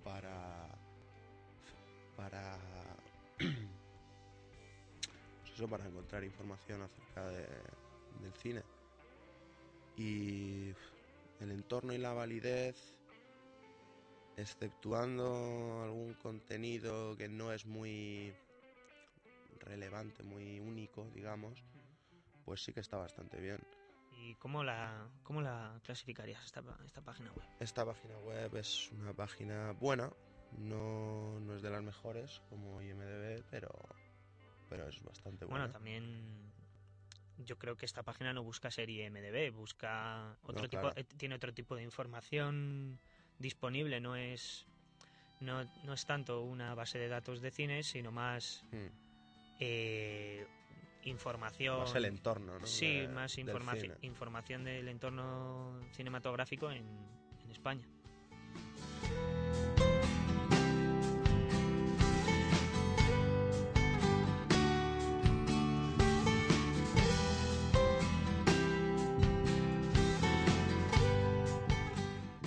[0.04, 0.68] para
[2.16, 2.58] para
[3.38, 3.56] pues
[5.54, 7.46] eso, para encontrar información acerca de,
[8.22, 8.62] del cine
[9.96, 10.72] y
[11.40, 12.76] el entorno y la validez
[14.36, 18.32] exceptuando algún contenido que no es muy
[19.60, 21.62] relevante, muy único, digamos,
[22.44, 23.58] pues sí que está bastante bien.
[24.22, 27.44] ¿Y cómo la, cómo la clasificarías esta, esta página web?
[27.58, 30.10] Esta página web es una página buena,
[30.58, 33.70] no, no es de las mejores como IMDB, pero,
[34.68, 35.64] pero es bastante buena.
[35.64, 36.52] Bueno, también
[37.38, 40.92] yo creo que esta página no busca ser IMDB, busca otro No, tipo, claro.
[40.96, 43.00] eh, tiene otro tipo de información
[43.38, 44.66] disponible, no es
[45.40, 48.88] no, no es tanto una base de datos de cine, sino más Hmm.
[49.58, 50.46] eh,
[51.04, 51.78] información.
[51.80, 52.66] Más el entorno, ¿no?
[52.66, 56.84] Sí, de- más del información, información del entorno cinematográfico en,
[57.44, 57.86] en España.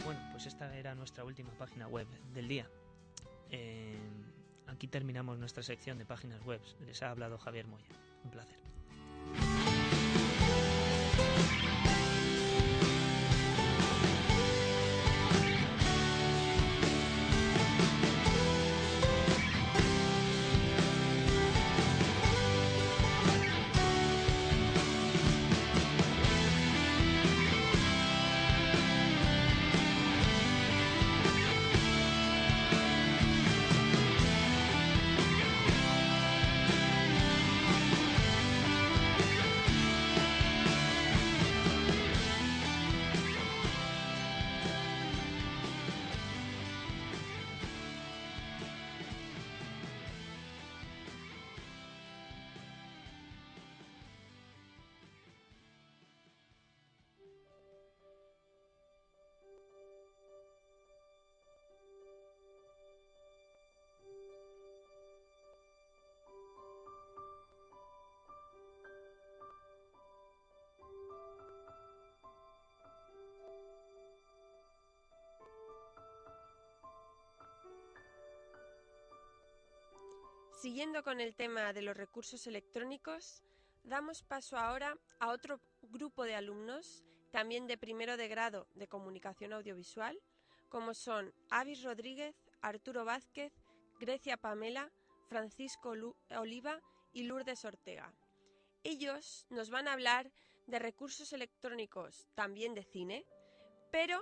[0.06, 2.70] Bueno, pues esta era nuestra última página web del día.
[3.50, 3.98] Eh,
[4.74, 6.60] aquí terminamos nuestra sección de páginas web.
[6.86, 7.86] Les ha hablado Javier Moya.
[8.24, 8.58] Un placer.
[80.64, 83.44] Siguiendo con el tema de los recursos electrónicos,
[83.84, 89.52] damos paso ahora a otro grupo de alumnos, también de primero de grado de comunicación
[89.52, 90.18] audiovisual,
[90.70, 93.52] como son Avis Rodríguez, Arturo Vázquez,
[94.00, 94.90] Grecia Pamela,
[95.28, 95.96] Francisco
[96.30, 96.80] Oliva
[97.12, 98.14] y Lourdes Ortega.
[98.86, 100.32] Ellos nos van a hablar
[100.68, 103.26] de recursos electrónicos, también de cine,
[103.92, 104.18] pero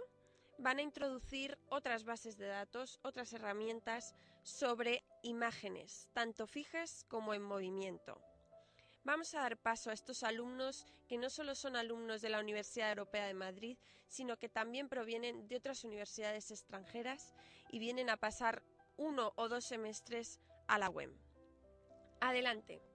[0.58, 7.42] van a introducir otras bases de datos, otras herramientas sobre imágenes, tanto fijas como en
[7.42, 8.22] movimiento.
[9.04, 12.90] Vamos a dar paso a estos alumnos que no solo son alumnos de la Universidad
[12.90, 17.34] Europea de Madrid, sino que también provienen de otras universidades extranjeras
[17.72, 18.62] y vienen a pasar
[18.98, 21.18] uno o dos semestres a la UEM.
[22.20, 22.91] Adelante.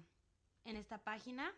[0.66, 1.54] en esta página.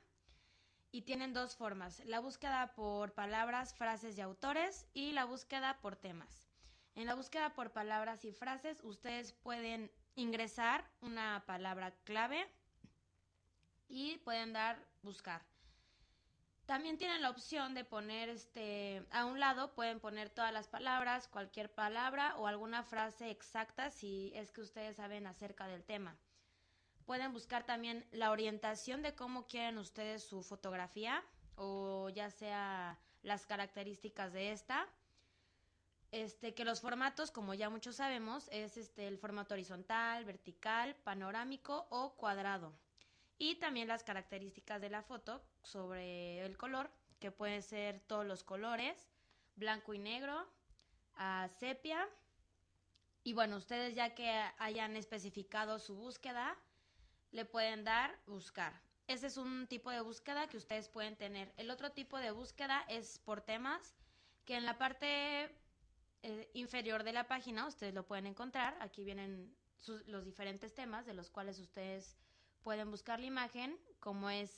[0.92, 5.96] Y tienen dos formas, la búsqueda por palabras, frases y autores y la búsqueda por
[5.96, 6.50] temas.
[6.94, 12.46] En la búsqueda por palabras y frases ustedes pueden ingresar una palabra clave
[13.88, 15.42] y pueden dar buscar.
[16.66, 21.28] También tienen la opción de poner este a un lado pueden poner todas las palabras,
[21.28, 26.18] cualquier palabra o alguna frase exacta si es que ustedes saben acerca del tema.
[27.06, 31.24] Pueden buscar también la orientación de cómo quieren ustedes su fotografía
[31.56, 34.88] o ya sea las características de esta.
[36.12, 41.86] Este que los formatos, como ya muchos sabemos, es este el formato horizontal, vertical, panorámico
[41.92, 42.74] o cuadrado
[43.38, 48.44] y también las características de la foto sobre el color, que pueden ser todos los
[48.44, 49.10] colores,
[49.56, 50.48] blanco y negro,
[51.16, 52.08] a sepia.
[53.24, 56.58] Y bueno, ustedes ya que hayan especificado su búsqueda,
[57.32, 58.82] le pueden dar buscar.
[59.08, 61.54] Ese es un tipo de búsqueda que ustedes pueden tener.
[61.58, 63.96] El otro tipo de búsqueda es por temas,
[64.46, 65.52] que en la parte
[66.24, 68.78] eh, inferior de la página ustedes lo pueden encontrar.
[68.80, 69.56] Aquí vienen
[70.08, 72.18] los diferentes temas de los cuales ustedes
[72.66, 74.50] pueden buscar la imagen, como es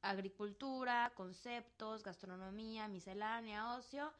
[0.00, 4.10] agricultura, conceptos, gastronomía, miscelánea, ocio.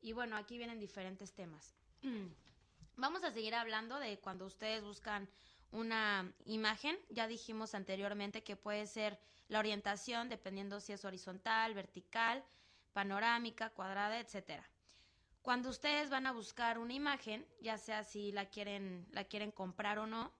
[0.00, 1.74] Y bueno, aquí vienen diferentes temas.
[2.96, 5.28] Vamos a seguir hablando de cuando ustedes buscan
[5.72, 6.96] una imagen.
[7.10, 12.44] Ya dijimos anteriormente que puede ser la orientación, dependiendo si es horizontal, vertical,
[12.92, 14.70] panorámica, cuadrada, etcétera.
[15.42, 19.98] Cuando ustedes van a buscar una imagen, ya sea si la quieren, la quieren comprar
[19.98, 20.32] o no,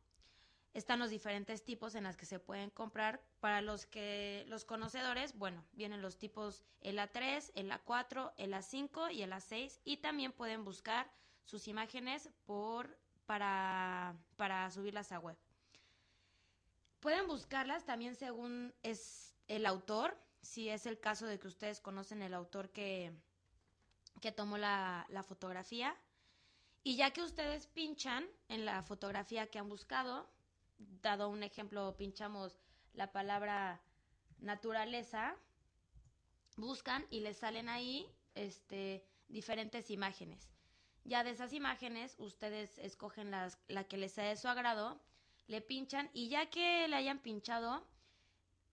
[0.77, 3.23] están los diferentes tipos en las que se pueden comprar.
[3.41, 9.11] Para los que los conocedores, bueno, vienen los tipos el A3, el A4, el A5
[9.13, 11.11] y el A6 y también pueden buscar
[11.45, 15.39] sus imágenes por para para subirlas a web.
[17.01, 22.21] Pueden buscarlas también según es el autor, si es el caso de que ustedes conocen
[22.21, 23.13] el autor que,
[24.21, 25.97] que tomó la, la fotografía.
[26.83, 30.29] Y ya que ustedes pinchan en la fotografía que han buscado,
[30.79, 32.59] dado un ejemplo, pinchamos
[32.95, 33.81] la palabra
[34.39, 35.37] naturaleza,
[36.57, 40.51] buscan y les salen ahí este, diferentes imágenes.
[41.05, 45.01] Ya de esas imágenes, ustedes escogen las, la que les sea de su agrado,
[45.47, 47.87] le pinchan y ya que le hayan pinchado,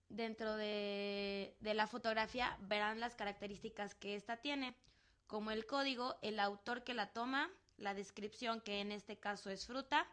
[0.09, 4.75] dentro de, de la fotografía verán las características que ésta tiene,
[5.27, 9.65] como el código, el autor que la toma, la descripción, que en este caso es
[9.65, 10.07] fruta,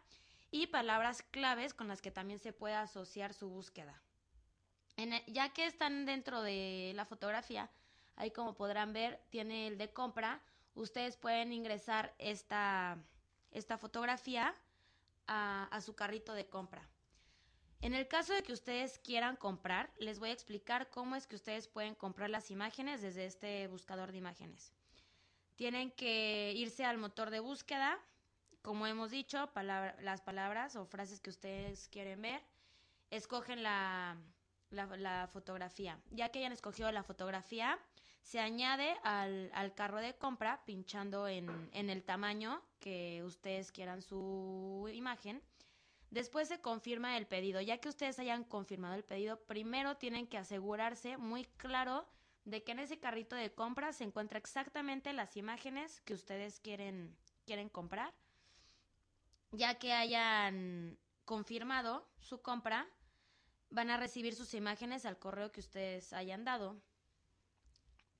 [0.51, 4.01] y palabras claves con las que también se puede asociar su búsqueda.
[4.97, 7.71] E, ya que están dentro de la fotografía,
[8.17, 10.41] ahí como podrán ver, tiene el de compra.
[10.75, 12.97] Ustedes pueden ingresar esta,
[13.51, 14.53] esta fotografía
[15.27, 16.87] a, a su carrito de compra.
[17.81, 21.35] En el caso de que ustedes quieran comprar, les voy a explicar cómo es que
[21.35, 24.71] ustedes pueden comprar las imágenes desde este buscador de imágenes.
[25.55, 27.99] Tienen que irse al motor de búsqueda,
[28.61, 29.49] como hemos dicho,
[30.01, 32.41] las palabras o frases que ustedes quieren ver,
[33.09, 34.17] escogen la,
[34.69, 35.99] la, fotografía.
[36.11, 37.79] Ya que hayan escogido la fotografía,
[38.21, 44.01] se añade al, al carro de compra pinchando en, en, el tamaño que ustedes quieran
[44.01, 45.41] su imagen.
[46.11, 47.61] Después se confirma el pedido.
[47.61, 52.05] Ya que ustedes hayan confirmado el pedido, primero tienen que asegurarse muy claro
[52.45, 57.15] de que en ese carrito de compra se encuentra exactamente las imágenes que ustedes quieren,
[57.45, 58.13] quieren comprar
[59.51, 62.87] ya que hayan confirmado su compra,
[63.69, 66.81] van a recibir sus imágenes al correo que ustedes hayan dado.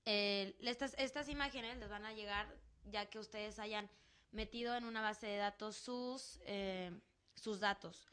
[0.06, 2.48] estas, estas imágenes les van a llegar
[2.86, 3.90] ya que ustedes hayan
[4.32, 6.92] metido en una base de datos sus, eh,
[7.36, 8.08] sus datos.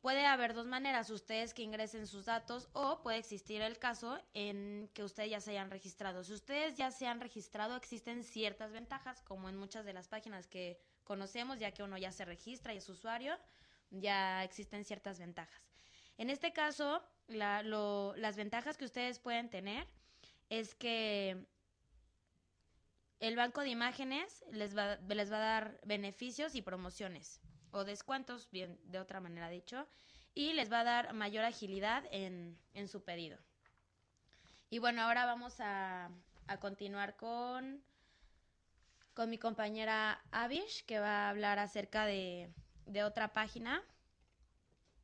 [0.00, 4.88] Puede haber dos maneras, ustedes que ingresen sus datos o puede existir el caso en
[4.94, 6.24] que ustedes ya se hayan registrado.
[6.24, 10.46] Si ustedes ya se han registrado, existen ciertas ventajas, como en muchas de las páginas
[10.46, 10.80] que
[11.10, 13.36] conocemos, ya que uno ya se registra y es usuario,
[13.90, 15.60] ya existen ciertas ventajas.
[16.18, 19.88] En este caso, las ventajas que ustedes pueden tener
[20.50, 21.44] es que
[23.18, 27.40] el banco de imágenes les va, les va a dar beneficios y promociones
[27.72, 29.88] o descuentos, bien, de otra manera dicho,
[30.32, 33.36] y les va a dar mayor agilidad en, en su pedido.
[34.70, 36.08] Y bueno, ahora vamos a,
[36.46, 37.82] a continuar con,
[39.20, 42.50] con mi compañera Avish, que va a hablar acerca de,
[42.86, 43.82] de otra página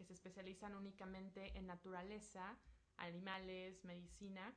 [0.01, 2.57] que se especializan únicamente en naturaleza,
[2.97, 4.55] animales, medicina.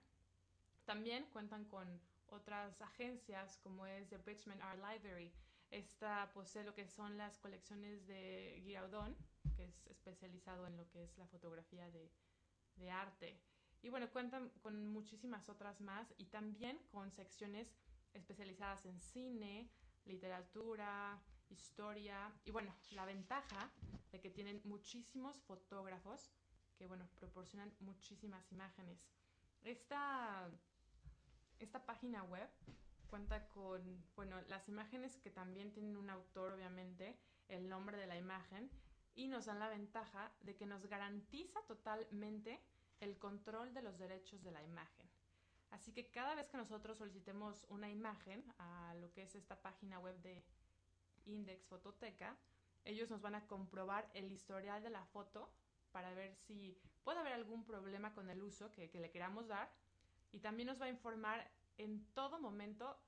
[0.86, 5.34] También cuentan con otras agencias como es The Bridgman Art Library.
[5.70, 9.18] Esta posee lo que son las colecciones de Giraudon,
[9.58, 12.10] que es especializado en lo que es la fotografía de,
[12.76, 13.40] de arte.
[13.82, 17.76] Y bueno, cuentan con muchísimas otras más y también con secciones
[18.14, 19.70] especializadas en cine,
[20.06, 23.72] literatura, historia y bueno, la ventaja
[24.12, 26.32] de que tienen muchísimos fotógrafos
[26.78, 29.08] que bueno, proporcionan muchísimas imágenes.
[29.62, 30.50] Esta,
[31.60, 32.50] esta página web
[33.08, 37.16] cuenta con, bueno, las imágenes que también tienen un autor, obviamente,
[37.48, 38.72] el nombre de la imagen,
[39.16, 42.62] y nos dan la ventaja de que nos garantiza totalmente
[43.00, 45.08] el control de los derechos de la imagen.
[45.72, 50.00] Así que cada vez que nosotros solicitemos una imagen a lo que es esta página
[50.00, 50.44] web de
[51.26, 52.38] Index Fototeca,
[52.86, 55.50] ellos nos van a comprobar el historial de la foto
[55.92, 59.72] para ver si puede haber algún problema con el uso que, que le queramos dar
[60.32, 63.00] y también nos va a informar en todo momento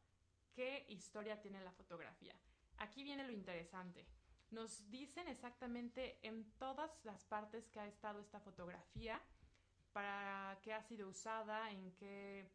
[0.53, 2.35] qué historia tiene la fotografía.
[2.77, 4.05] Aquí viene lo interesante.
[4.51, 9.21] Nos dicen exactamente en todas las partes que ha estado esta fotografía,
[9.91, 12.49] para qué ha sido usada, en qué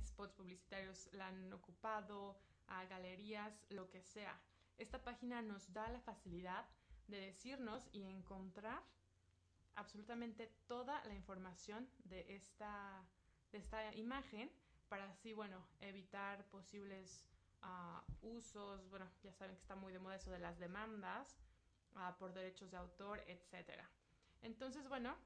[0.00, 4.40] spots publicitarios la han ocupado, a galerías, lo que sea.
[4.78, 6.66] Esta página nos da la facilidad
[7.06, 8.82] de decirnos y encontrar
[9.76, 13.04] absolutamente toda la información de esta,
[13.52, 14.50] de esta imagen
[14.88, 17.26] para así, bueno, evitar posibles
[18.22, 21.36] usos, bueno, ya saben que está muy de moda eso de las demandas
[22.18, 23.88] por derechos de autor, etcétera.
[24.42, 25.16] Entonces, bueno,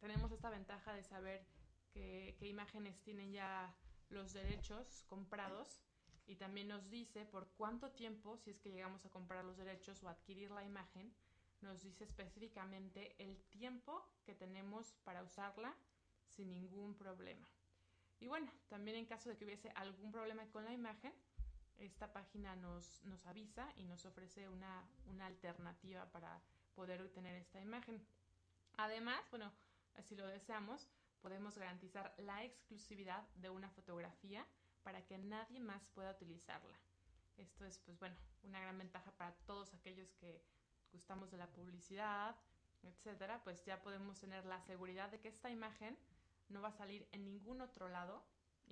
[0.00, 1.46] tenemos esta ventaja de saber
[1.92, 3.74] qué imágenes tienen ya
[4.08, 5.82] los derechos comprados
[6.26, 10.02] y también nos dice por cuánto tiempo, si es que llegamos a comprar los derechos
[10.02, 11.12] o adquirir la imagen,
[11.60, 15.74] nos dice específicamente el tiempo que tenemos para usarla
[16.26, 17.46] sin ningún problema.
[18.20, 21.12] Y bueno, también en caso de que hubiese algún problema con la imagen,
[21.78, 26.40] esta página nos, nos avisa y nos ofrece una, una alternativa para
[26.74, 28.04] poder obtener esta imagen.
[28.76, 29.52] Además, bueno,
[30.00, 30.88] si lo deseamos,
[31.20, 34.46] podemos garantizar la exclusividad de una fotografía
[34.82, 36.76] para que nadie más pueda utilizarla.
[37.36, 40.42] Esto es, pues bueno, una gran ventaja para todos aquellos que
[40.92, 42.36] gustamos de la publicidad,
[42.82, 45.96] etcétera, pues ya podemos tener la seguridad de que esta imagen
[46.48, 48.22] no va a salir en ningún otro lado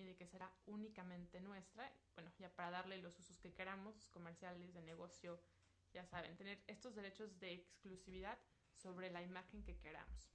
[0.00, 1.92] y de que será únicamente nuestra.
[2.14, 5.40] Bueno, ya para darle los usos que queramos, comerciales, de negocio,
[5.92, 8.38] ya saben, tener estos derechos de exclusividad
[8.72, 10.32] sobre la imagen que queramos.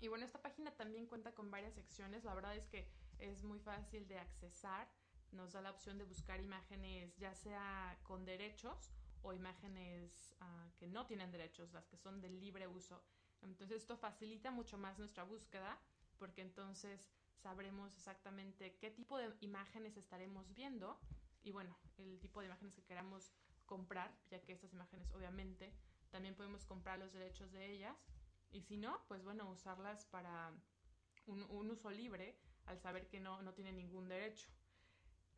[0.00, 2.24] Y bueno, esta página también cuenta con varias secciones.
[2.24, 4.88] La verdad es que es muy fácil de accesar.
[5.32, 10.86] Nos da la opción de buscar imágenes ya sea con derechos o imágenes uh, que
[10.86, 13.02] no tienen derechos, las que son de libre uso.
[13.42, 15.80] Entonces esto facilita mucho más nuestra búsqueda
[16.18, 17.10] porque entonces
[17.42, 20.98] sabremos exactamente qué tipo de imágenes estaremos viendo
[21.42, 23.32] y bueno, el tipo de imágenes que queramos
[23.66, 25.72] comprar, ya que estas imágenes obviamente
[26.10, 27.96] también podemos comprar los derechos de ellas
[28.50, 30.52] y si no, pues bueno, usarlas para
[31.26, 34.48] un, uso libre al saber que no, no tiene ningún derecho.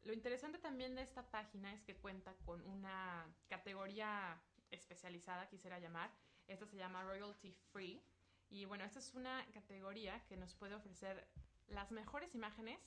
[0.03, 4.41] Lo interesante también de esta página es que cuenta con una categoría
[4.71, 6.11] especializada, quisiera llamar.
[6.47, 8.03] Esta se llama Royalty Free.
[8.49, 11.27] Y bueno, esta es una categoría que nos puede ofrecer
[11.69, 12.81] las mejores imágenes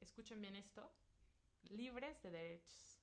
[0.00, 0.90] escuchen bien esto,
[1.68, 3.00] libres de derechos.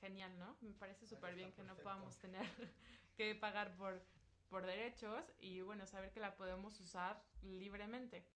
[0.00, 0.56] Genial, ¿no?
[0.60, 2.44] Me parece súper bien que no podamos tener
[3.16, 4.04] que pagar por,
[4.48, 8.26] por derechos y bueno, saber que la podemos usar libremente.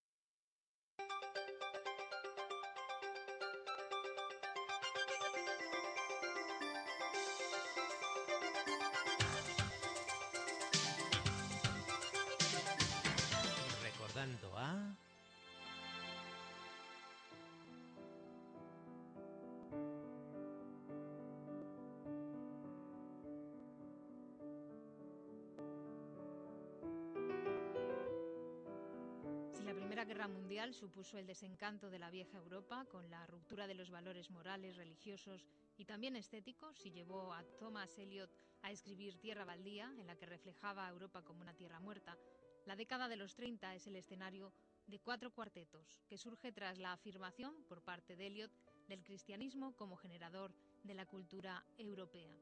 [30.11, 34.28] Guerra Mundial supuso el desencanto de la vieja Europa con la ruptura de los valores
[34.28, 35.46] morales, religiosos
[35.76, 38.28] y también estéticos y llevó a Thomas Eliot
[38.62, 42.18] a escribir Tierra Baldía, en la que reflejaba a Europa como una tierra muerta,
[42.66, 44.52] la década de los 30 es el escenario
[44.88, 48.50] de cuatro cuartetos, que surge tras la afirmación por parte de Eliot
[48.88, 50.52] del cristianismo como generador
[50.82, 52.34] de la cultura europea.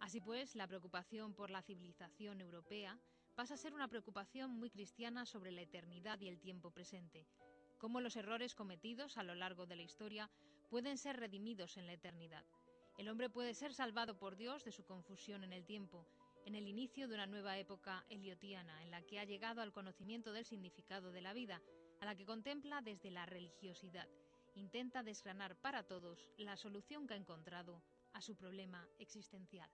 [0.00, 2.98] Así pues, la preocupación por la civilización europea
[3.40, 7.26] pasa a ser una preocupación muy cristiana sobre la eternidad y el tiempo presente,
[7.78, 10.30] cómo los errores cometidos a lo largo de la historia
[10.68, 12.44] pueden ser redimidos en la eternidad.
[12.98, 16.06] El hombre puede ser salvado por Dios de su confusión en el tiempo,
[16.44, 20.34] en el inicio de una nueva época eliotiana, en la que ha llegado al conocimiento
[20.34, 21.62] del significado de la vida,
[22.02, 24.06] a la que contempla desde la religiosidad.
[24.54, 27.82] Intenta desgranar para todos la solución que ha encontrado
[28.12, 29.70] a su problema existencial.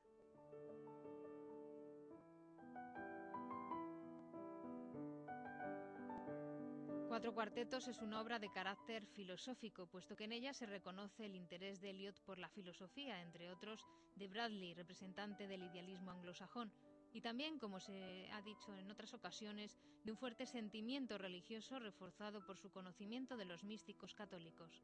[7.17, 11.35] Cuatro cuartetos es una obra de carácter filosófico, puesto que en ella se reconoce el
[11.35, 13.87] interés de Eliot por la filosofía, entre otros
[14.17, 16.71] de Bradley, representante del idealismo anglosajón,
[17.14, 22.45] y también, como se ha dicho en otras ocasiones, de un fuerte sentimiento religioso reforzado
[22.45, 24.83] por su conocimiento de los místicos católicos.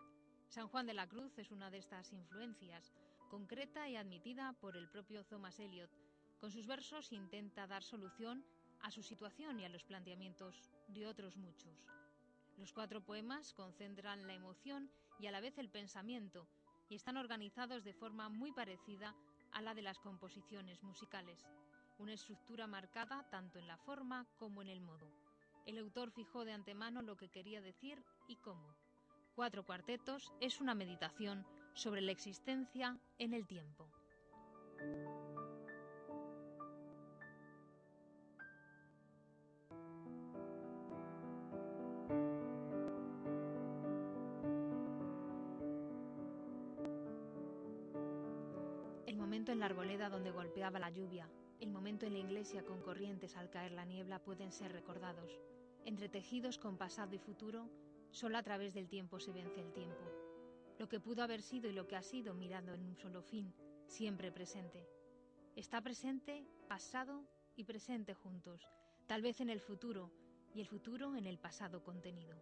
[0.48, 2.94] San Juan de la Cruz es una de estas influencias,
[3.28, 5.90] concreta y admitida por el propio Thomas Eliot.
[6.40, 8.42] Con sus versos intenta dar solución
[8.80, 11.92] a su situación y a los planteamientos de otros muchos.
[12.56, 16.48] Los cuatro poemas concentran la emoción y a la vez el pensamiento
[16.88, 19.14] y están organizados de forma muy parecida
[19.52, 21.46] a la de las composiciones musicales,
[21.98, 25.10] una estructura marcada tanto en la forma como en el modo.
[25.66, 28.74] El autor fijó de antemano lo que quería decir y cómo.
[29.34, 33.88] Cuatro cuartetos es una meditación sobre la existencia en el tiempo.
[50.08, 51.28] Donde golpeaba la lluvia,
[51.60, 55.38] el momento en la iglesia con corrientes al caer la niebla pueden ser recordados.
[55.84, 57.68] Entretejidos con pasado y futuro,
[58.10, 60.02] solo a través del tiempo se vence el tiempo.
[60.78, 63.54] Lo que pudo haber sido y lo que ha sido mirando en un solo fin,
[63.86, 64.88] siempre presente.
[65.54, 67.24] Está presente, pasado
[67.56, 68.68] y presente juntos,
[69.06, 70.10] tal vez en el futuro
[70.54, 72.36] y el futuro en el pasado contenido.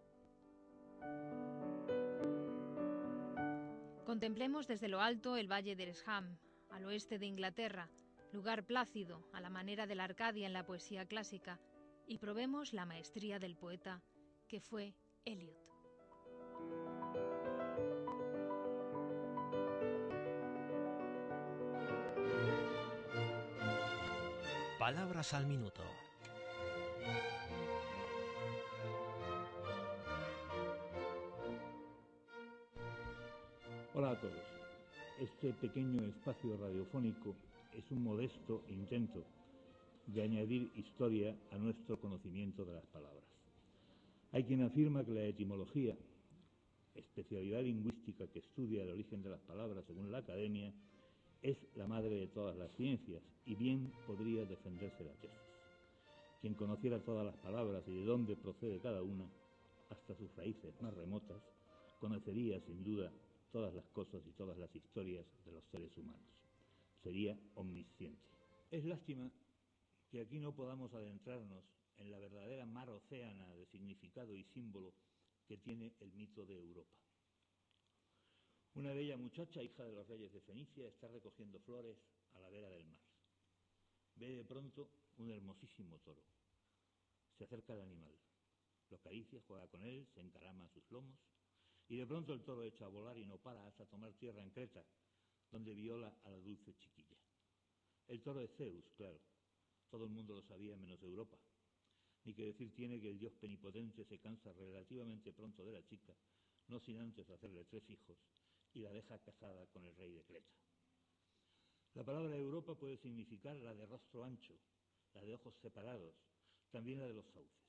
[4.05, 6.37] Contemplemos desde lo alto el valle de Eresham,
[6.71, 7.89] al oeste de Inglaterra,
[8.31, 11.59] lugar plácido a la manera de la Arcadia en la poesía clásica,
[12.07, 14.01] y probemos la maestría del poeta
[14.47, 14.93] que fue
[15.25, 15.57] Eliot.
[24.77, 25.83] Palabras al minuto.
[33.93, 34.60] Hola a todos.
[35.21, 37.35] Este pequeño espacio radiofónico
[37.77, 39.23] es un modesto intento
[40.07, 43.23] de añadir historia a nuestro conocimiento de las palabras.
[44.31, 45.95] Hay quien afirma que la etimología,
[46.95, 50.73] especialidad lingüística que estudia el origen de las palabras según la academia,
[51.43, 55.37] es la madre de todas las ciencias y bien podría defenderse la tesis.
[56.41, 59.29] Quien conociera todas las palabras y de dónde procede cada una,
[59.91, 61.43] hasta sus raíces más remotas,
[61.99, 63.11] conocería sin duda
[63.51, 66.27] todas las cosas y todas las historias de los seres humanos.
[67.03, 68.21] Sería omnisciente.
[68.71, 69.29] Es lástima
[70.09, 71.63] que aquí no podamos adentrarnos
[71.97, 74.93] en la verdadera mar océana de significado y símbolo
[75.47, 76.95] que tiene el mito de Europa.
[78.73, 81.97] Una bella muchacha, hija de los reyes de Fenicia, está recogiendo flores
[82.33, 83.01] a la vera del mar.
[84.15, 86.23] Ve de pronto un hermosísimo toro.
[87.37, 88.13] Se acerca al animal,
[88.89, 91.17] lo acaricia, juega con él, se encarama a sus lomos
[91.89, 94.51] y de pronto el toro echa a volar y no para hasta tomar tierra en
[94.51, 94.83] Creta,
[95.51, 97.17] donde viola a la dulce chiquilla.
[98.07, 99.19] El toro es Zeus, claro.
[99.89, 101.37] Todo el mundo lo sabía menos Europa.
[102.23, 106.15] Ni que decir tiene que el dios penipotente se cansa relativamente pronto de la chica,
[106.67, 108.17] no sin antes hacerle tres hijos,
[108.73, 110.53] y la deja casada con el rey de Creta.
[111.95, 114.55] La palabra Europa puede significar la de rostro ancho,
[115.13, 116.15] la de ojos separados,
[116.69, 117.67] también la de los sauces.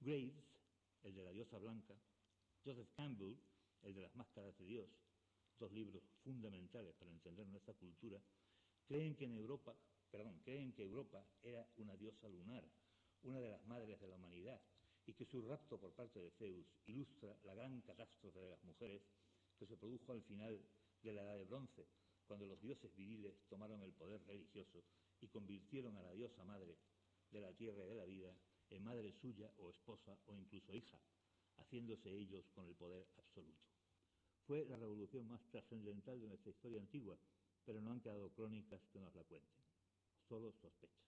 [0.00, 0.34] Graves,
[1.04, 1.94] el de la diosa blanca,
[2.64, 3.36] Joseph Campbell,
[3.82, 4.88] el de las máscaras de Dios,
[5.58, 8.18] dos libros fundamentales para entender nuestra cultura,
[8.86, 9.76] creen que en Europa,
[10.10, 12.64] perdón, creen que Europa era una diosa lunar,
[13.22, 14.60] una de las madres de la humanidad,
[15.06, 19.02] y que su rapto por parte de Zeus ilustra la gran catástrofe de las mujeres
[19.58, 20.58] que se produjo al final
[21.02, 21.86] de la Edad de Bronce,
[22.26, 24.82] cuando los dioses viriles tomaron el poder religioso
[25.20, 26.78] y convirtieron a la diosa madre
[27.30, 28.34] de la tierra y de la vida
[28.70, 30.98] en madre suya o esposa o incluso hija,
[31.58, 33.64] haciéndose ellos con el poder absoluto.
[34.46, 37.16] Fue la revolución más trascendental de nuestra historia antigua,
[37.64, 39.62] pero no han quedado crónicas que nos la cuenten,
[40.28, 41.04] solo sospechas.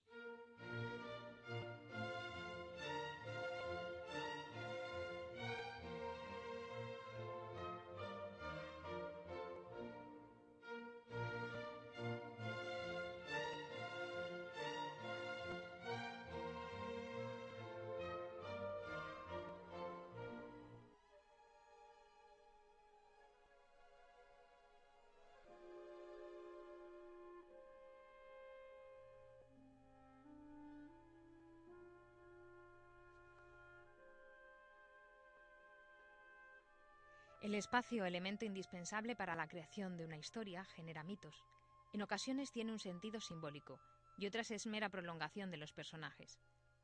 [37.39, 41.45] El espacio, elemento indispensable para la creación de una historia, genera mitos.
[41.93, 43.79] En ocasiones tiene un sentido simbólico
[44.17, 46.39] y otras es mera prolongación de los personajes.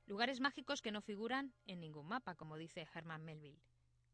[0.06, 3.64] Lugares mágicos que no figuran en ningún mapa, como dice Herman Melville.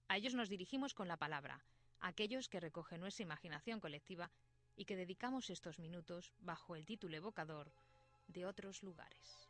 [0.08, 1.66] A ellos nos dirigimos con la palabra,
[2.00, 4.32] aquellos que recogen nuestra imaginación colectiva
[4.78, 7.74] y que dedicamos estos minutos bajo el título evocador
[8.28, 9.49] de otros lugares.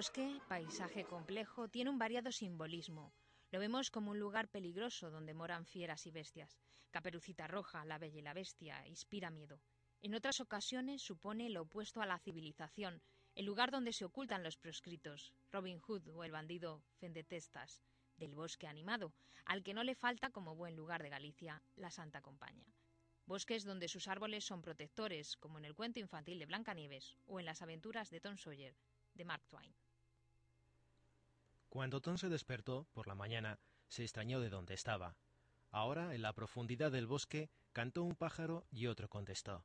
[0.00, 3.12] Bosque, paisaje complejo, tiene un variado simbolismo.
[3.50, 6.58] Lo vemos como un lugar peligroso donde moran fieras y bestias.
[6.90, 9.60] Caperucita Roja, la Bella y la Bestia, inspira miedo.
[10.00, 13.02] En otras ocasiones supone lo opuesto a la civilización,
[13.34, 17.82] el lugar donde se ocultan los proscritos, Robin Hood o el bandido Fendetestas,
[18.16, 19.12] del bosque animado,
[19.44, 22.72] al que no le falta, como buen lugar de Galicia, la Santa Compañía.
[23.26, 27.44] Bosques donde sus árboles son protectores, como en el cuento infantil de Blancanieves o en
[27.44, 28.74] las aventuras de Tom Sawyer,
[29.12, 29.74] de Mark Twain.
[31.70, 35.14] Cuando Tom se despertó por la mañana, se extrañó de dónde estaba.
[35.70, 39.64] Ahora, en la profundidad del bosque, cantó un pájaro y otro contestó.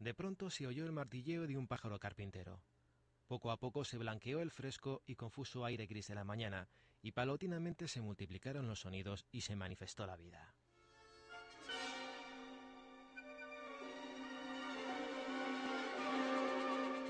[0.00, 2.60] De pronto se oyó el martilleo de un pájaro carpintero.
[3.28, 6.68] Poco a poco se blanqueó el fresco y confuso aire gris de la mañana,
[7.02, 10.56] y paulatinamente se multiplicaron los sonidos y se manifestó la vida.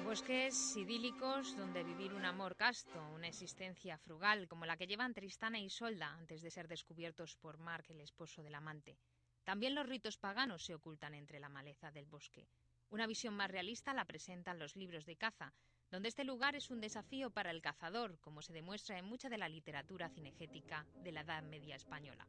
[0.08, 5.58] Bosques idílicos donde vivir un amor casto, una existencia frugal como la que llevan Tristana
[5.58, 8.96] y Isolda antes de ser descubiertos por Mark, el esposo del amante.
[9.44, 12.48] También los ritos paganos se ocultan entre la maleza del bosque.
[12.88, 15.52] Una visión más realista la presentan los libros de caza,
[15.90, 19.36] donde este lugar es un desafío para el cazador, como se demuestra en mucha de
[19.36, 22.26] la literatura cinegética de la Edad Media española.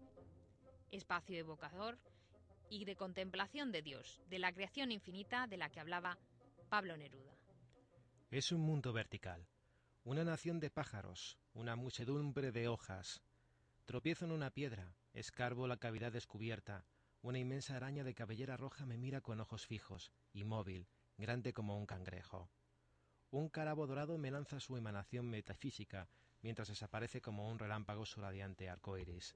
[0.91, 1.97] Espacio evocador
[2.69, 6.17] y de contemplación de Dios, de la creación infinita de la que hablaba
[6.69, 7.28] Pablo Neruda.
[8.31, 9.47] Es un mundo vertical,
[10.03, 13.23] una nación de pájaros, una muchedumbre de hojas.
[13.85, 16.85] Tropiezo en una piedra, escarbo la cavidad descubierta,
[17.23, 21.87] una inmensa araña de cabellera roja me mira con ojos fijos, inmóvil, grande como un
[21.87, 22.51] cangrejo.
[23.31, 26.07] Un carabo dorado me lanza su emanación metafísica,
[26.43, 29.35] mientras desaparece como un relámpago su radiante arcoíris.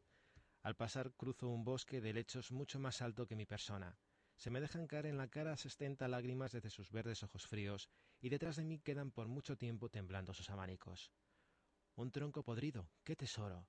[0.62, 3.98] Al pasar cruzo un bosque de lechos mucho más alto que mi persona.
[4.38, 8.30] Se me dejan caer en la cara sesenta lágrimas desde sus verdes ojos fríos, y
[8.30, 11.12] detrás de mí quedan por mucho tiempo temblando sus abanicos.
[11.96, 13.68] Un tronco podrido, qué tesoro.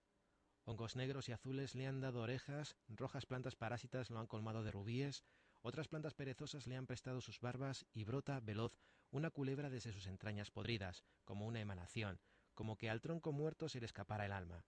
[0.64, 4.70] Hongos negros y azules le han dado orejas, rojas plantas parásitas lo han colmado de
[4.70, 5.22] rubíes,
[5.60, 8.78] otras plantas perezosas le han prestado sus barbas y brota, veloz,
[9.10, 12.20] una culebra desde sus entrañas podridas, como una emanación,
[12.54, 14.64] como que al tronco muerto se le escapara el alma.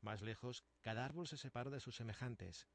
[0.00, 2.68] Más lejos, cada árbol se separó de sus semejantes,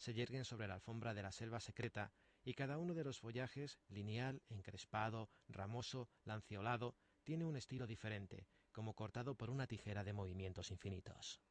[0.00, 2.10] se yerguen sobre la alfombra de la selva secreta,
[2.42, 8.94] y cada uno de los follajes, lineal, encrespado, ramoso, lanceolado, tiene un estilo diferente, como
[8.94, 11.42] cortado por una tijera de movimientos infinitos.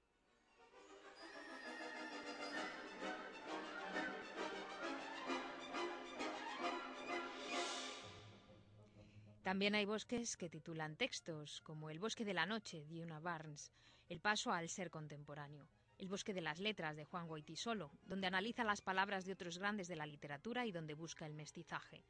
[9.44, 13.72] También hay bosques que titulan textos, como El bosque de la noche de una Barnes,
[14.08, 15.70] El paso al ser contemporáneo.
[16.00, 19.90] El bosque de las letras de Juan Goitisolo, donde analiza las palabras de otros grandes
[19.90, 22.06] de la literatura y donde busca el mestizaje.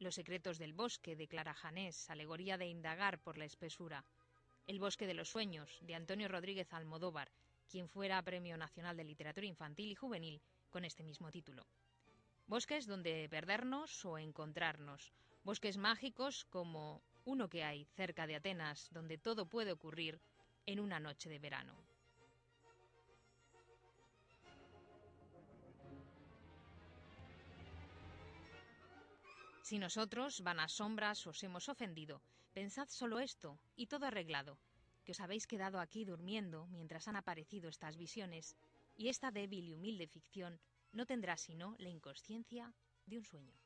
[0.00, 4.04] Los secretos del bosque de Clara Janés, alegoría de indagar por la espesura.
[4.66, 7.30] El bosque de los sueños de Antonio Rodríguez Almodóvar,
[7.68, 11.64] quien fuera Premio Nacional de Literatura Infantil y Juvenil con este mismo título.
[12.48, 15.12] Bosques donde perdernos o encontrarnos.
[15.44, 20.20] Bosques mágicos como uno que hay cerca de Atenas, donde todo puede ocurrir
[20.66, 21.89] en una noche de verano.
[29.70, 32.20] Si nosotros, vanas sombras, os hemos ofendido,
[32.52, 34.58] pensad solo esto, y todo arreglado,
[35.04, 38.56] que os habéis quedado aquí durmiendo mientras han aparecido estas visiones,
[38.96, 40.58] y esta débil y humilde ficción
[40.90, 42.74] no tendrá sino la inconsciencia
[43.06, 43.59] de un sueño.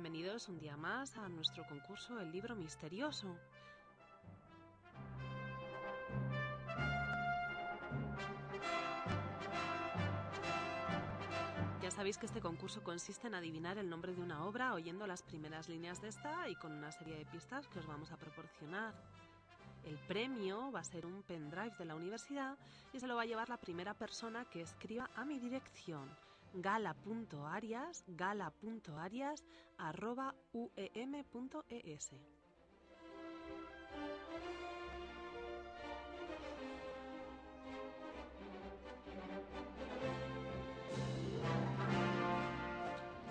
[0.00, 3.36] Bienvenidos un día más a nuestro concurso El libro misterioso.
[11.82, 15.24] Ya sabéis que este concurso consiste en adivinar el nombre de una obra oyendo las
[15.24, 18.94] primeras líneas de esta y con una serie de pistas que os vamos a proporcionar.
[19.82, 22.56] El premio va a ser un pendrive de la universidad
[22.92, 26.08] y se lo va a llevar la primera persona que escriba a mi dirección
[26.54, 29.44] gala.arias, gala.arias,
[29.76, 32.10] arroba uem.es.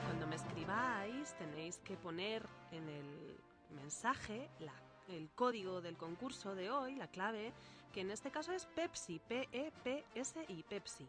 [0.05, 3.38] Cuando me escribáis tenéis que poner en el
[3.76, 4.49] mensaje
[5.09, 7.53] el código del concurso de hoy, la clave,
[7.93, 11.07] que en este caso es Pepsi, P-E-P-S-I, Pepsi.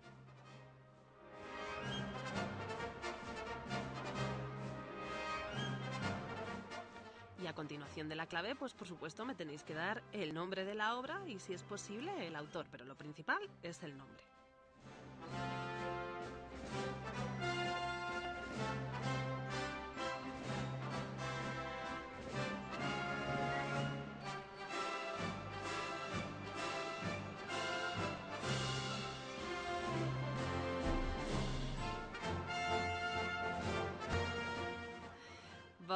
[7.40, 10.64] Y a continuación de la clave, pues por supuesto me tenéis que dar el nombre
[10.64, 14.24] de la obra y si es posible el autor, pero lo principal es el nombre.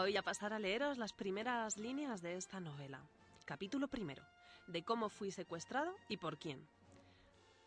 [0.02, 3.00] Voy a pasar a leeros las primeras líneas de esta novela.
[3.44, 4.24] Capítulo primero.
[4.66, 6.66] De cómo fui secuestrado y por quién.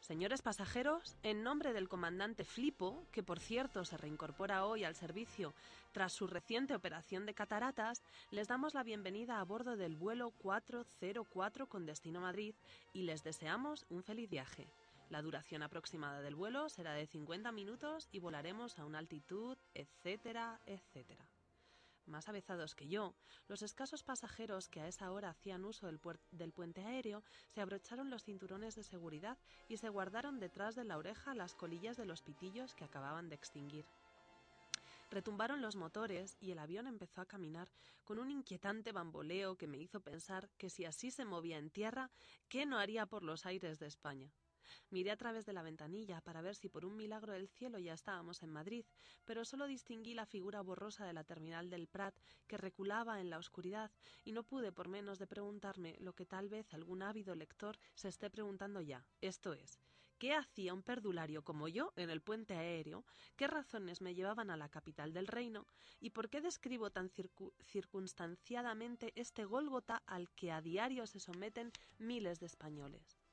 [0.02, 5.54] Señores pasajeros, en nombre del comandante Flipo, que por cierto se reincorpora hoy al servicio
[5.94, 11.70] tras su reciente operación de cataratas, les damos la bienvenida a bordo del vuelo 404
[11.70, 12.54] con destino Madrid
[12.92, 14.68] y les deseamos un feliz viaje.
[15.10, 20.60] La duración aproximada del vuelo será de 50 minutos y volaremos a una altitud, etcétera,
[20.66, 21.26] etcétera
[22.08, 23.14] más avezados que yo,
[23.48, 26.00] los escasos pasajeros que a esa hora hacían uso del,
[26.32, 29.38] del puente aéreo se abrocharon los cinturones de seguridad
[29.68, 33.36] y se guardaron detrás de la oreja las colillas de los pitillos que acababan de
[33.36, 33.86] extinguir.
[35.12, 37.70] Retumbaron los motores y el avión empezó a caminar
[38.04, 42.10] con un inquietante bamboleo que me hizo pensar que si así se movía en tierra,
[42.50, 44.32] ¿qué no haría por los aires de España?
[44.90, 47.94] Miré a través de la ventanilla para ver si por un milagro del cielo ya
[47.94, 48.86] estábamos en Madrid,
[49.26, 52.16] pero solo distinguí la figura borrosa de la terminal del Prat
[52.48, 53.92] que reculaba en la oscuridad
[54.24, 58.10] y no pude por menos de preguntarme lo que tal vez algún ávido lector se
[58.10, 59.80] esté preguntando ya, esto es,
[60.18, 63.06] ¿qué hacía un perdulario como yo en el puente aéreo?
[63.36, 65.68] ¿Qué razones me llevaban a la capital del reino?
[66.00, 71.72] ¿Y por qué describo tan circu- circunstanciadamente este Gólgota al que a diario se someten
[71.98, 73.25] miles de españoles?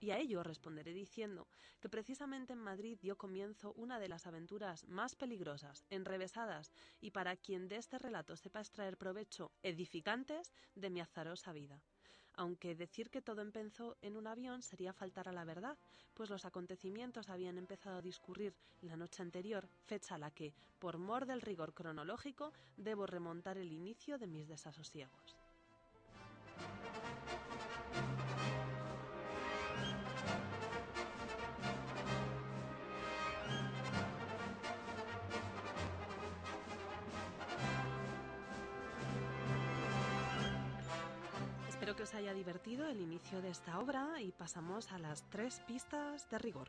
[0.00, 1.46] Y a ello responderé diciendo
[1.78, 7.36] que precisamente en Madrid dio comienzo una de las aventuras más peligrosas, enrevesadas y para
[7.36, 11.82] quien de este relato sepa extraer provecho edificantes de mi azarosa vida.
[12.34, 15.76] Aunque decir que todo empezó en un avión sería faltar a la verdad,
[16.14, 20.96] pues los acontecimientos habían empezado a discurrir la noche anterior, fecha a la que, por
[20.96, 25.39] mor del rigor cronológico, debo remontar el inicio de mis desasosiegos.
[41.90, 45.60] Espero que os haya divertido el inicio de esta obra y pasamos a las tres
[45.66, 46.68] pistas de rigor.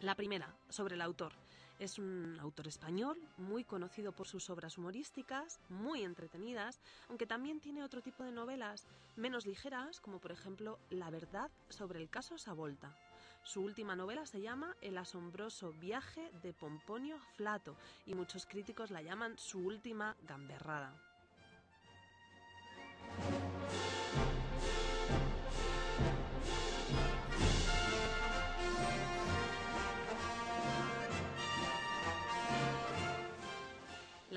[0.00, 1.32] La primera, sobre el autor.
[1.80, 7.82] Es un autor español muy conocido por sus obras humorísticas, muy entretenidas, aunque también tiene
[7.82, 8.86] otro tipo de novelas
[9.16, 12.96] menos ligeras, como por ejemplo La verdad sobre el caso Savolta.
[13.42, 17.74] Su última novela se llama El asombroso viaje de Pomponio Flato
[18.06, 20.94] y muchos críticos la llaman su última gamberrada.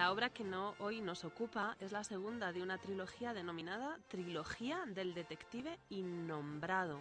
[0.01, 4.83] La obra que no hoy nos ocupa es la segunda de una trilogía denominada Trilogía
[4.87, 6.97] del Detective Innombrado.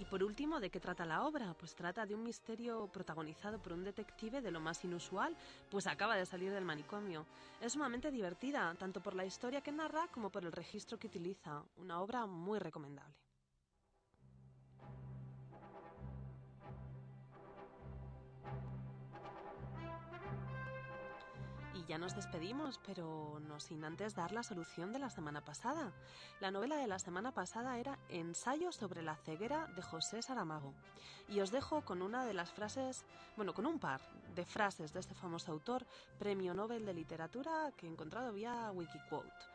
[0.00, 1.54] Y por último, ¿de qué trata la obra?
[1.54, 5.36] Pues trata de un misterio protagonizado por un detective de lo más inusual,
[5.70, 7.24] pues acaba de salir del manicomio.
[7.60, 11.62] Es sumamente divertida, tanto por la historia que narra como por el registro que utiliza.
[11.76, 13.29] Una obra muy recomendable.
[21.90, 25.92] Ya nos despedimos, pero no sin antes dar la solución de la semana pasada.
[26.38, 30.72] La novela de la semana pasada era Ensayo sobre la ceguera de José Saramago.
[31.28, 34.00] Y os dejo con una de las frases, bueno, con un par
[34.36, 35.84] de frases de este famoso autor,
[36.16, 39.46] premio Nobel de Literatura que he encontrado vía Wikiquote.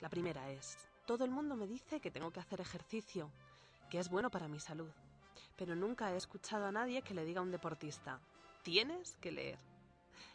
[0.00, 3.30] La primera es, todo el mundo me dice que tengo que hacer ejercicio,
[3.88, 4.90] que es bueno para mi salud,
[5.56, 8.18] pero nunca he escuchado a nadie que le diga a un deportista,
[8.64, 9.71] tienes que leer.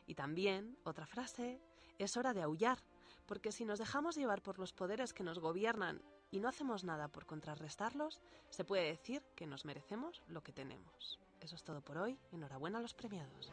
[0.07, 1.61] Y también, otra frase,
[1.99, 2.79] es hora de aullar,
[3.27, 6.01] porque si nos dejamos llevar por los poderes que nos gobiernan
[6.31, 11.19] y no hacemos nada por contrarrestarlos, se puede decir que nos merecemos lo que tenemos.
[11.41, 12.17] Eso es todo por hoy.
[12.31, 13.51] Enhorabuena a los premiados.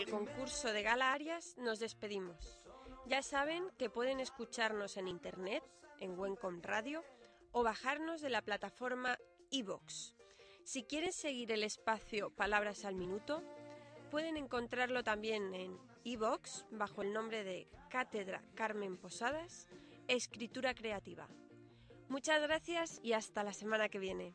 [0.00, 2.64] El concurso de Gala Arias nos despedimos.
[3.06, 5.62] Ya saben que pueden escucharnos en internet,
[6.00, 7.04] en Wencom Radio,
[7.52, 9.18] o bajarnos de la plataforma
[9.50, 10.14] iVox.
[10.64, 13.42] Si quieren seguir el espacio Palabras al Minuto,
[14.10, 19.68] pueden encontrarlo también en iVox bajo el nombre de Cátedra Carmen Posadas,
[20.08, 21.28] Escritura Creativa.
[22.08, 24.34] Muchas gracias y hasta la semana que viene.